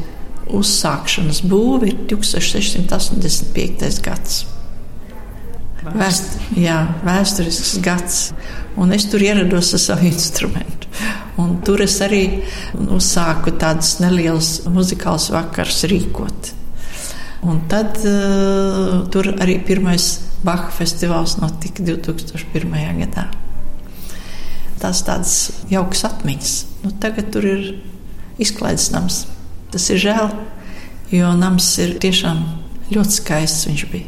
uzsākšanas 0.55 1.43
būve 1.47 1.91
ir 1.91 1.99
1685. 2.11 4.01
gads. 4.03 4.43
Vēst, 5.97 6.37
jā, 6.59 6.77
vēsturisks 7.05 7.77
gads. 7.83 8.19
Un 8.79 8.93
es 8.95 9.07
tur 9.09 9.23
ierados 9.23 9.73
ar 9.75 9.81
savu 9.81 10.07
instrumentu. 10.09 10.87
Un 11.39 11.57
tur 11.65 11.81
es 11.83 11.97
arī 12.03 12.23
uzsāku 12.75 13.53
tādus 13.59 13.97
nelielus 14.03 14.51
muzikālus 14.69 15.29
vakarus 15.33 15.83
rīkot. 15.89 16.53
Un 17.47 17.61
tad 17.71 18.01
uh, 18.03 19.05
tur 19.11 19.31
arī 19.39 19.59
pirmais 19.63 20.17
Baha 20.43 20.69
festivāls 20.71 21.37
notika 21.39 21.83
2001. 21.83 22.75
gadā. 23.01 23.25
Tās 24.79 25.01
tādas 25.07 25.33
jaukas 25.71 26.05
atmiņas. 26.07 26.53
Nu, 26.85 26.93
tagad 27.03 27.33
tur 27.33 27.47
ir 27.47 27.65
izklaides 28.39 28.87
nams. 28.93 29.25
Tas 29.73 29.89
ir 29.91 29.99
žēl, 29.99 30.31
jo 31.11 31.33
nams 31.35 31.67
ir 31.83 31.97
tiešām 31.99 32.39
ļoti 32.93 33.17
skaists. 33.19 33.67
Viņš 33.67 33.83
bija 33.91 34.07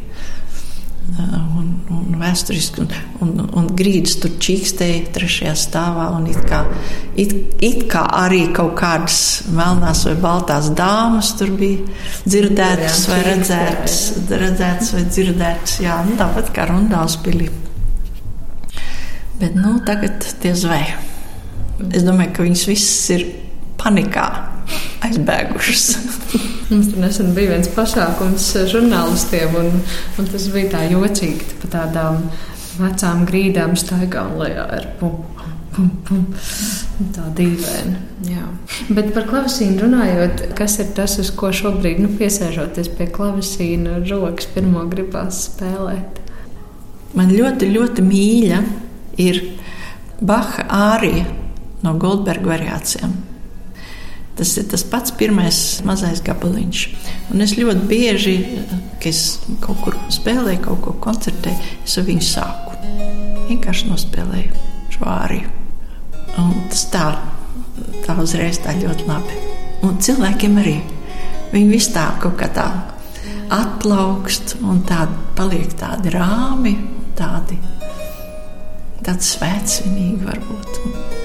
un, 1.10 1.70
un 1.92 2.18
vēsturiski, 2.22 2.84
un, 2.84 2.92
un, 3.24 3.32
un 3.58 3.68
grīdas 3.78 4.18
tur 4.22 4.34
čīkstēja 4.42 5.12
trešajā 5.16 5.54
stāvā. 5.60 6.08
It 6.32 6.40
kā, 6.48 6.62
it, 7.20 7.34
it 7.64 7.86
kā 7.92 8.04
arī 8.22 8.46
kaut 8.56 8.76
kādas 8.80 9.20
melnās 9.52 10.06
vai 10.08 10.16
baltās 10.22 10.72
dāmas 10.78 11.34
tur 11.40 11.54
bija 11.58 11.84
dzirdētas 12.26 13.06
vai 13.12 13.20
redzētas, 13.28 14.00
redzētas 14.32 14.94
vai 14.96 15.06
dzirdētas. 15.10 15.78
Jā, 15.84 16.02
nu, 16.08 16.18
tāpat 16.20 16.54
kā 16.56 16.70
Rundāls 16.72 17.18
pilī. 17.26 17.50
Bet 19.42 19.56
nu, 19.58 19.80
tagad 19.86 20.22
tie 20.42 20.54
zvēja. 20.58 21.00
Es 21.90 22.04
domāju, 22.06 22.36
ka 22.36 22.44
viņas 22.46 22.68
visas 22.70 22.98
ir 23.16 23.24
panikā 23.82 24.28
aizbēgušas. 25.06 25.86
Mums 26.72 26.92
tur 26.94 27.02
nesen 27.04 27.34
bija 27.36 27.56
viens 27.56 27.70
pasākums 27.76 28.46
žurnālistiem, 28.72 29.58
un, 29.60 29.82
un 30.22 30.30
tas 30.32 30.48
bija 30.54 30.72
tā 30.78 30.86
jocīgi. 30.92 31.58
Pa 31.64 31.72
tādām 31.80 32.22
vecām 32.80 33.26
grīdām 33.28 33.76
staigām 33.80 34.38
lejā 34.40 34.64
ar 34.78 34.88
pum, 35.00 35.18
pum, 35.76 35.90
pum. 36.08 36.26
Tā 37.16 37.26
dīvaini. 37.36 37.96
Jā. 38.30 38.46
Bet 38.94 39.10
par 39.16 39.26
klavesīnu 39.30 39.82
runājot, 39.82 40.44
kas 40.58 40.78
ir 40.84 40.92
tas, 40.98 41.18
uz 41.22 41.32
ko 41.34 41.50
šobrīd, 41.56 42.00
nu, 42.04 42.12
piesēžoties 42.20 42.92
pie 42.98 43.10
klavesīna, 43.12 43.98
rokas 44.06 44.50
pirmo 44.54 44.86
gribās 44.92 45.48
spēlēt? 45.48 46.22
Man 47.18 47.34
ļoti, 47.34 47.68
ļoti 47.74 48.06
mīļa 48.06 48.62
ir 49.20 49.42
Baha 50.22 50.68
ārija 50.94 51.26
no 51.82 51.98
Goldberga 52.00 52.54
variācijām. 52.54 53.31
Tas 54.40 54.54
ir 54.58 54.68
tas 54.72 54.84
pats 54.88 55.14
pirmais 55.18 55.58
mazais 55.86 56.22
gabaliņš. 56.26 56.84
Un 57.34 57.44
es 57.44 57.58
ļoti 57.60 57.88
bieži, 57.90 58.36
kad 59.02 59.10
es 59.12 59.24
kaut 59.64 59.82
kur 59.84 59.98
spēlēju, 60.14 60.64
kaut 60.66 60.82
ko 60.86 60.96
koncertēju, 61.04 61.74
es 61.86 61.98
ar 62.00 62.08
viņu 62.08 62.26
sāku. 62.26 62.78
Vienkārši 63.50 63.90
nospēlēju 63.92 64.64
šo 64.96 65.10
āriju. 65.12 65.52
Un 66.40 66.56
tas 66.72 66.86
tā, 66.94 67.06
tā 68.06 68.16
uzreiz 68.24 68.62
tā 68.64 68.78
ļoti 68.80 69.08
labi. 69.10 69.38
Un 69.86 70.00
cilvēkiem 70.00 70.58
arī. 70.62 70.78
Viņi 71.52 71.72
visi 71.74 71.92
tā 71.92 72.08
kaut 72.22 72.38
kā 72.40 72.48
tā 72.56 72.68
atplaukst 73.52 74.56
un 74.64 74.84
tādi 74.88 75.18
paliek 75.36 75.74
tādi 75.80 76.14
rāmi, 76.16 76.78
tādi, 77.20 77.58
tādi 79.04 79.28
svētcinīgi 79.34 80.30
varbūt. 80.30 81.21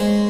Un, 0.00 0.29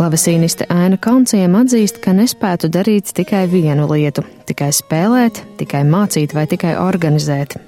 Klavesīniste 0.00 0.64
Aina 0.72 0.96
Kaunciem 0.96 1.52
atzīst, 1.58 1.98
ka 2.00 2.14
nespētu 2.16 2.70
darīt 2.72 3.10
tikai 3.12 3.42
vienu 3.52 3.84
lietu- 3.90 4.22
tikai 4.48 4.70
spēlēt, 4.72 5.42
tikai 5.60 5.82
mācīt 5.84 6.32
vai 6.32 6.46
tikai 6.48 6.72
organizēt. 6.80 7.58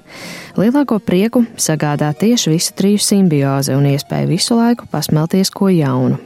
Lielāko 0.57 0.97
prieku 0.97 1.45
sagādā 1.53 2.09
tieši 2.17 2.49
visu 2.49 2.73
triju 2.73 2.97
simbioze 2.97 3.77
un 3.77 3.85
iespēja 3.85 4.27
visu 4.27 4.57
laiku 4.57 4.89
pasmelties 4.89 5.51
ko 5.53 5.69
jaunu. 5.69 6.17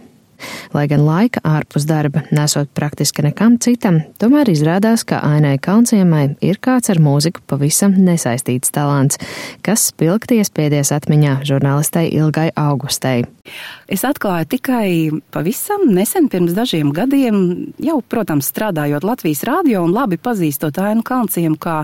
Lai 0.76 0.86
gan 0.90 1.04
laika 1.06 1.42
ārpus 1.48 1.88
darba 1.88 2.24
nesot 2.32 2.70
praktiski 2.78 3.24
nekam 3.26 3.58
citam, 3.64 4.02
tomēr 4.22 4.52
izrādās, 4.52 5.06
ka 5.08 5.22
Ainai 5.26 5.58
Kalnciemai 5.62 6.38
ir 6.46 6.60
kāds 6.64 6.92
ar 6.94 7.02
mūziku 7.04 7.44
pavisam 7.50 7.96
nesaistīts 7.98 8.74
talants, 8.76 9.20
kas 9.66 9.90
spilgti 9.92 10.42
iespiedies 10.42 10.92
atmiņā 10.96 11.40
žurnālistei 11.48 12.12
Ilgai 12.18 12.50
Augustei. 12.58 13.26
Es 13.88 14.04
atklāju 14.08 14.50
tikai 14.58 14.90
pavisam 15.32 15.88
nesen, 15.94 16.28
pirms 16.32 16.56
dažiem 16.58 16.92
gadiem, 16.96 17.72
jau, 17.84 18.02
protams, 18.04 18.52
strādājot 18.52 19.08
Latvijas 19.08 19.46
rādio 19.48 19.86
un 19.88 19.96
labi 19.96 20.20
pazīstot 20.20 20.80
Ainu 20.84 21.06
Kalnciemu 21.08 21.60
kā 21.62 21.82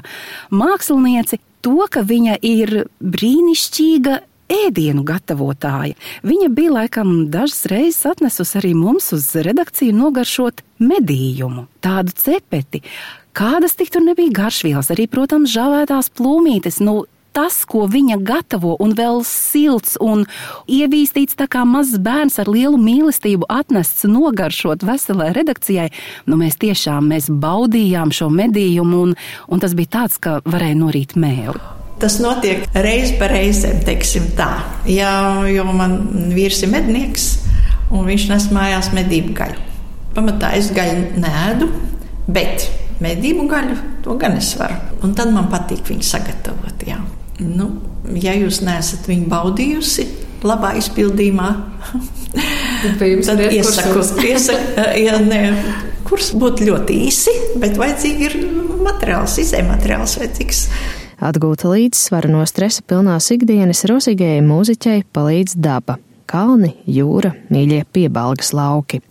mākslinieci, 0.52 1.40
to, 1.64 1.80
ka 1.90 2.04
viņa 2.04 2.38
ir 2.44 2.84
brīnišķīga 3.00 4.20
ēdienu 4.52 5.04
gatavotāja. 5.08 5.98
Viņa 6.26 6.50
bija 6.54 6.76
laikam 6.80 7.14
dažas 7.34 7.66
reizes 7.72 8.06
atnesusi 8.10 8.60
arī 8.62 8.74
mums 8.78 9.12
uz 9.16 9.30
redakciju 9.36 9.96
nogaršot 9.96 10.64
medījumu, 10.84 11.68
tādu 11.84 12.16
cepeti. 12.18 12.84
Kādas 13.34 13.74
tik 13.74 13.90
tur 13.90 14.04
nebija 14.06 14.34
garšvielas, 14.44 14.92
arī, 14.94 15.08
protams, 15.10 15.50
žāvētās 15.56 16.12
plūmītes. 16.14 16.78
Nu, 16.86 17.06
tas, 17.34 17.64
ko 17.66 17.88
viņa 17.90 18.20
gatavo, 18.22 18.76
un 18.84 18.94
vēl 18.98 19.24
silts 19.28 19.98
un 20.02 20.28
ievīstīts 20.70 21.38
tā 21.40 21.50
kā 21.50 21.66
mazs 21.66 21.98
bērns 21.98 22.38
ar 22.44 22.52
lielu 22.54 22.78
mīlestību 22.78 23.50
atnests 23.50 24.06
nogaršot 24.10 24.86
veselai 24.86 25.32
redakcijai, 25.36 25.90
nu 26.30 26.40
mēs 26.40 26.60
tiešām 26.62 27.10
mēs 27.10 27.32
baudījām 27.34 28.14
šo 28.14 28.30
medījumu, 28.34 29.06
un, 29.08 29.16
un 29.50 29.64
tas 29.64 29.74
bija 29.78 29.98
tāds, 30.00 30.22
ka 30.22 30.42
varēja 30.46 30.84
norīt 30.86 31.18
mēli. 31.18 31.83
Tas 32.04 32.18
notiek 32.20 32.66
reiz 32.76 33.14
pa 33.16 33.30
reizēm, 33.32 33.78
teiksim 33.88 34.26
tā. 34.36 34.50
Jā, 34.92 35.14
jo 35.48 35.64
man 35.72 35.94
vīrs 36.36 36.60
ir 36.66 36.74
mednieks, 36.74 37.28
un 37.96 38.04
viņš 38.10 38.26
nes 38.28 38.48
mājās 38.52 38.90
medību 38.92 39.32
gaļu. 39.38 39.62
Pamatā 40.14 40.50
es 40.58 40.68
gaļu 40.76 41.22
nēdu, 41.24 41.70
bet 42.28 42.66
medību 43.04 43.46
gaļu 43.48 43.78
to 44.04 44.18
gan 44.20 44.36
es 44.36 44.52
varu. 44.60 44.76
Un 45.00 45.16
tad 45.16 45.32
man 45.32 45.48
patīk 45.52 45.88
viņu 45.94 46.04
sagatavot. 46.04 46.84
Jā. 46.84 47.00
Nu, 47.40 47.70
ja 48.20 48.34
jūs 48.36 48.60
neesat 48.68 49.08
viņu 49.08 49.30
baudījusi, 49.32 50.06
labā 50.44 50.74
izpildījumā, 50.82 51.50
tad 53.30 53.46
iesaku, 53.48 54.04
iesaku, 54.28 54.90
ja 55.00 55.22
ne, 55.24 55.40
kurs 56.04 56.34
būtu 56.36 56.68
ļoti 56.68 57.00
īsi, 57.08 57.38
bet 57.64 57.80
vajadzīgi 57.80 58.28
ir 58.28 58.38
materiāls, 58.84 59.40
izējumateriāls 59.46 60.18
vajadzīgs. 60.20 60.66
Atgūta 61.22 61.70
līdzsvaru 61.70 62.32
no 62.34 62.46
stresa 62.50 62.82
pilnās 62.88 63.30
ikdienas 63.36 63.84
Rozīgajai 63.90 64.42
mūziķei 64.46 65.04
palīdz 65.14 65.58
daba. 65.62 66.00
Kalni, 66.30 66.72
jūra, 66.90 67.34
mīļie 67.54 67.84
piebalgas 67.94 68.54
lauki. 68.58 69.04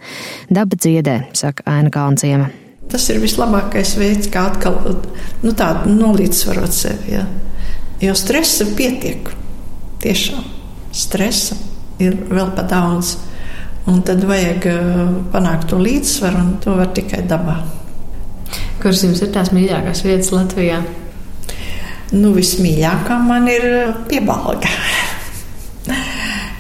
Daba 0.51 0.79
dziedē, 0.79 1.19
saka 1.39 1.63
Aina 1.71 1.93
Kalnciema. 1.95 2.49
Tas 2.91 3.07
ir 3.13 3.21
vislabākais 3.23 3.95
veids, 4.01 4.27
kā 4.33 4.49
atkal 4.51 4.81
nu, 5.45 5.53
nolīdzsvarot 5.53 6.75
sevi. 6.75 7.15
Ja. 7.15 7.27
Jo 8.03 8.17
stresa 8.19 8.67
pietiek. 8.77 9.31
Tiešām 10.03 10.43
stresa 10.93 11.57
ir 12.03 12.17
vēl 12.29 12.51
pa 12.57 12.65
daudz. 12.67 13.15
Un 13.87 14.03
tad 14.07 14.23
vajag 14.27 14.67
uh, 14.71 15.15
panākt 15.33 15.71
to 15.71 15.79
līdzsvaru, 15.83 16.43
un 16.43 16.51
to 16.63 16.75
var 16.79 16.93
tikai 16.95 17.25
dabā. 17.27 17.57
Kuras 18.83 19.03
jums 19.03 19.23
ir 19.23 19.33
tās 19.35 19.51
mīļākās 19.55 20.05
vietas 20.07 20.31
Latvijā? 20.35 20.83
Nu, 22.13 22.35
vismīļākā 22.37 23.17
man 23.25 23.49
ir 23.49 23.63
eh, 23.65 23.93
piebalga. 24.11 24.69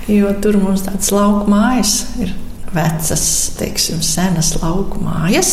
jo 0.08 0.32
tur 0.40 0.56
mums 0.62 0.86
tāds 0.86 1.12
lauku 1.12 1.50
mājas 1.52 1.96
ir 2.22 2.32
vecas, 2.72 3.24
teiksim, 3.58 4.00
senas 4.04 4.54
lauku 4.62 5.02
mājas. 5.04 5.52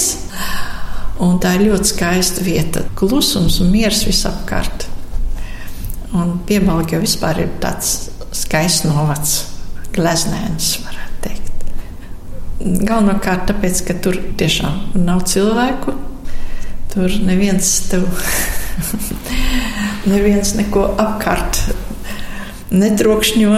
Un 1.20 1.36
tā 1.44 1.58
ir 1.58 1.68
ļoti 1.68 1.92
skaista 1.92 2.46
vieta. 2.46 2.86
Klusums 2.96 3.60
un 3.60 3.74
miers 3.74 4.06
visapkārt. 4.08 4.88
Un 6.16 6.38
piebalga 6.48 6.96
jau 6.96 7.04
vispār 7.04 7.44
ir 7.44 7.52
tāds 7.62 8.08
skaists 8.36 8.88
novads, 8.88 9.34
gleznēns, 9.94 10.78
varētu 10.86 11.20
teikt. 11.26 11.68
Galvenokārt 12.88 13.50
tāpēc, 13.52 13.84
ka 13.90 13.98
tur 14.00 14.18
tiešām 14.40 15.04
nav 15.04 15.26
cilvēku. 15.28 15.98
Tur 16.90 17.20
neviens 17.28 17.76
tev 17.92 18.08
neviens 20.08 20.54
neko 20.58 20.86
apkārt 21.00 21.62
netrokšņo. 22.72 23.54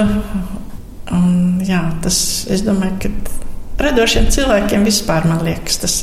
Un, 1.11 1.59
jā, 1.67 1.81
tas, 2.03 2.17
es 2.51 2.63
domāju, 2.63 2.97
ka 3.03 3.87
radošiem 3.89 4.29
cilvēkiem 4.31 4.85
vispār 4.87 5.27
man 5.27 5.43
liekas, 5.45 5.81
tas 5.81 5.95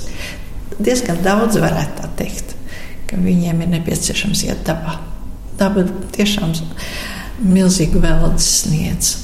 diezgan 0.78 1.22
daudz 1.24 1.58
varētu 1.62 2.02
tā 2.02 2.10
teikt, 2.20 2.54
ka 3.08 3.18
viņiem 3.20 3.62
ir 3.64 3.72
nepieciešams 3.78 4.44
iet 4.50 4.66
dabā. 4.68 4.98
Daba 5.58 5.86
tiešām 6.14 6.52
milzīgu 7.42 8.02
veldes 8.02 8.50
sniedz. 8.64 9.14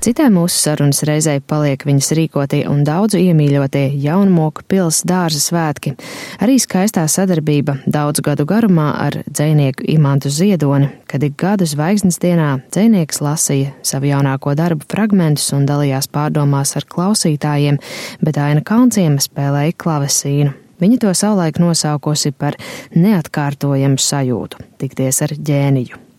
Citai 0.00 0.30
mūsu 0.32 0.56
sarunas 0.56 1.02
reizē 1.04 1.34
paliek 1.44 1.82
viņas 1.84 2.06
rīkotie 2.16 2.62
un 2.70 2.78
daudzu 2.88 3.18
iemīļotie 3.20 3.82
jaunmoku 4.00 4.64
pils 4.64 5.02
dārza 5.04 5.42
svētki, 5.44 5.92
arī 6.40 6.54
skaistā 6.56 7.04
sadarbība 7.04 7.74
daudzu 7.84 8.24
gadu 8.24 8.46
garumā 8.48 8.86
ar 8.96 9.18
dzēnieku 9.28 9.84
Imantu 9.92 10.32
Ziedoni, 10.32 10.88
kad 11.04 11.20
ik 11.28 11.36
gadu 11.44 11.68
zvaigznes 11.68 12.16
dienā 12.24 12.48
dzēnieks 12.72 13.20
lasīja 13.20 13.76
savu 13.84 14.08
jaunāko 14.08 14.56
darbu 14.56 14.88
fragmentus 14.88 15.52
un 15.52 15.68
dalījās 15.68 16.08
pārdomās 16.08 16.78
ar 16.80 16.88
klausītājiem, 16.88 17.76
bet 18.24 18.40
Aina 18.40 18.64
Kalnciema 18.64 19.20
spēlēja 19.20 19.76
klavesīnu. 19.84 20.56
Viņa 20.80 21.04
to 21.04 21.12
savulaik 21.12 21.60
nosaukusi 21.60 22.32
par 22.32 22.56
neatkārtojamu 22.96 24.00
sajūtu- 24.00 24.64
tikties 24.80 25.20
ar 25.28 25.36
ģēniju. 25.36 26.09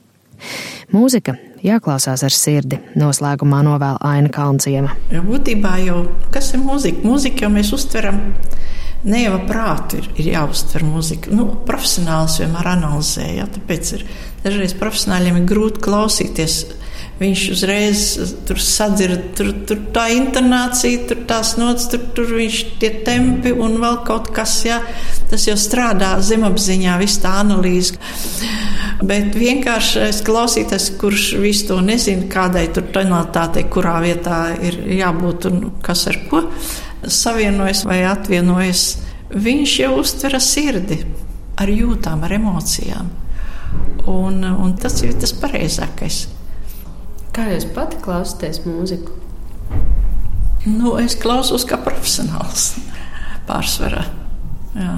Mūzika 0.91 1.35
jāklausās 1.65 2.23
ar 2.25 2.35
sirdi. 2.35 2.79
Noslēgumā 2.99 3.61
novēl 3.67 3.99
Aina 4.05 4.31
Kalnciema. 4.33 4.95
Ja 5.13 5.23
būtībā 5.25 5.77
jau 5.85 6.03
kas 6.33 6.53
ir 6.55 6.63
mūzika? 6.65 7.05
Mūzika 7.07 7.45
jau 7.45 7.53
mēs 7.53 7.71
uztveram. 7.77 8.19
Ne 9.01 9.23
jau 9.23 9.39
prātu 9.47 9.97
ir, 9.97 10.11
ir 10.21 10.27
jāuztver 10.35 10.85
mūzika. 10.85 11.31
Nu, 11.33 11.47
profesionāls 11.65 12.37
vienmēr 12.43 12.75
analizē, 12.75 13.25
ja, 13.39 13.47
tāpēc 13.49 13.95
ir 13.97 14.05
dažreiz 14.43 14.75
profesionāļiem 14.77 15.41
ir 15.41 15.47
grūti 15.49 15.81
klausīties 15.81 16.59
viņš 17.21 17.41
uzreiz 17.53 18.03
tur 18.49 18.59
sadzird, 18.61 19.31
tur, 19.37 19.51
tur 19.69 19.81
tā 19.93 20.07
intonācija, 20.15 21.03
tur 21.09 21.21
tās 21.29 21.53
nots, 21.59 21.85
tur, 21.91 22.03
tur 22.15 22.33
viņš 22.33 22.61
tie 22.81 22.91
tempi 23.05 23.53
un 23.53 23.77
vēl 23.81 24.01
kaut 24.07 24.31
kas, 24.33 24.55
jā, 24.65 24.79
tas 25.29 25.45
jau 25.49 25.57
strādā 25.59 26.15
zemapziņā, 26.25 26.97
viss 27.01 27.21
tā 27.21 27.35
analīze. 27.43 27.99
Bet 29.01 29.33
vienkāršais 29.33 30.19
klausītājs, 30.25 30.91
kurš 31.01 31.31
visu 31.41 31.71
to 31.71 31.79
nezina, 31.81 32.27
kādai 32.29 32.67
tur 32.73 32.85
tonalitātei, 32.93 33.63
kurā 33.71 33.95
vietā 34.03 34.43
ir 34.61 34.77
jābūt 34.99 35.47
un 35.49 35.63
kas 35.81 36.05
ar 36.11 36.19
ko 36.29 36.43
savienojas 37.01 37.81
vai 37.89 38.03
atvienojas, 38.05 38.83
viņš 39.33 39.73
jau 39.81 39.95
uztver 40.03 40.37
sirdi 40.43 40.99
ar 41.61 41.71
jūtām, 41.71 42.21
ar 42.27 42.35
emocijām. 42.37 43.09
Un, 44.11 44.43
un 44.45 44.75
tas 44.81 44.99
ir 45.05 45.15
tas 45.21 45.33
pareizākais. 45.37 46.25
Kā 47.33 47.47
jūs 47.53 47.65
pati 47.73 48.01
klausāties 48.03 48.61
mūziku? 48.67 49.15
Nu, 50.67 50.93
es 51.01 51.15
klausos 51.17 51.65
kā 51.65 51.79
profesionāls 51.81 52.75
pārsvarā. 53.49 54.05
Jā. 54.77 54.95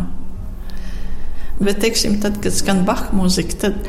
Bet, 1.63 1.79
teiksim, 1.83 2.19
tad, 2.23 2.39
kad 2.43 2.55
skan 2.55 2.83
Baha 2.87 3.13
mūzika, 3.15 3.59
tad 3.67 3.79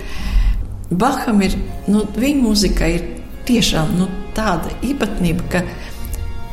Baham 0.94 1.40
ir, 1.42 1.56
nu, 1.90 2.04
viņa 2.14 2.42
mūzika 2.42 2.88
ir 2.92 3.06
tiešām 3.48 3.96
nu, 3.98 4.08
tāda 4.36 4.72
īpatnība, 4.84 5.46
ka 5.50 5.62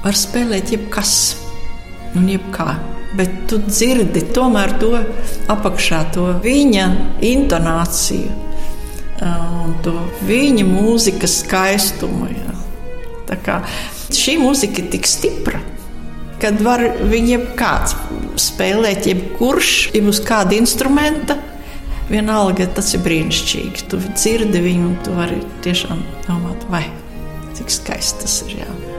var 0.01 0.17
spēlēt 0.17 0.71
jebkas 0.73 1.13
un 2.17 2.29
jebkā. 2.31 2.73
Bet 3.17 3.33
tu 3.51 3.59
dzirdi 3.65 4.23
tomēr 4.31 4.77
to 4.79 4.93
apakšā, 5.51 6.05
to 6.15 6.29
viņa 6.43 6.85
intonāciju 7.27 8.37
un 9.21 9.75
to 9.85 9.93
viņa 10.25 10.65
mūzikas 10.65 11.41
skaistumu. 11.43 12.29
Jā. 12.31 12.55
Tā 13.29 13.37
kā 13.45 13.59
šī 14.15 14.37
mūzika 14.41 14.81
ir 14.81 14.89
tik 14.95 15.09
stipra, 15.09 15.61
kad 16.41 16.61
var 16.65 16.83
viņu 17.11 17.39
kāds 17.59 17.95
spēlēt, 18.41 19.07
jebkurš, 19.11 19.73
ja 19.95 20.03
uz 20.09 20.21
kāda 20.25 20.57
instrumenta. 20.57 21.37
Vienalga, 22.11 22.67
tas 22.75 22.91
ir 22.97 23.05
brīnišķīgi. 23.05 23.87
Tu 23.91 24.01
dzirdi 24.09 24.63
viņu, 24.65 24.87
un 24.89 24.97
tu 25.05 25.15
vari 25.15 25.39
tiešām 25.63 26.01
domāt, 26.27 26.65
vai 26.73 26.85
cik 27.55 27.71
skaisti 27.71 28.25
tas 28.25 28.41
ir. 28.47 28.57
Jā. 28.65 28.90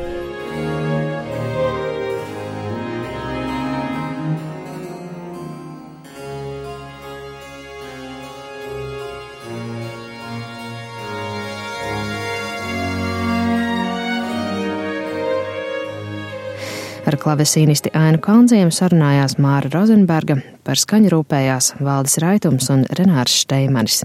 Ar 17.02 17.16
klavesīnisti 17.18 17.90
Ainu 17.98 18.20
Kalnziemu 18.22 18.70
sarunājās 18.74 19.34
Māra 19.42 19.70
Rozenberga, 19.72 20.36
par 20.62 20.78
skaņu 20.78 21.10
rūpējās 21.10 21.72
Valdis 21.82 22.20
Raitums 22.22 22.70
un 22.70 22.84
Renārs 22.98 23.34
Šteimanis. 23.42 24.04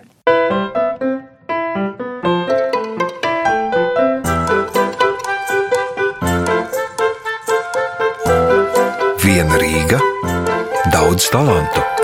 Viena 9.21 9.61
Rīga, 9.61 10.01
daudz 10.89 11.29
talantu 11.29 11.96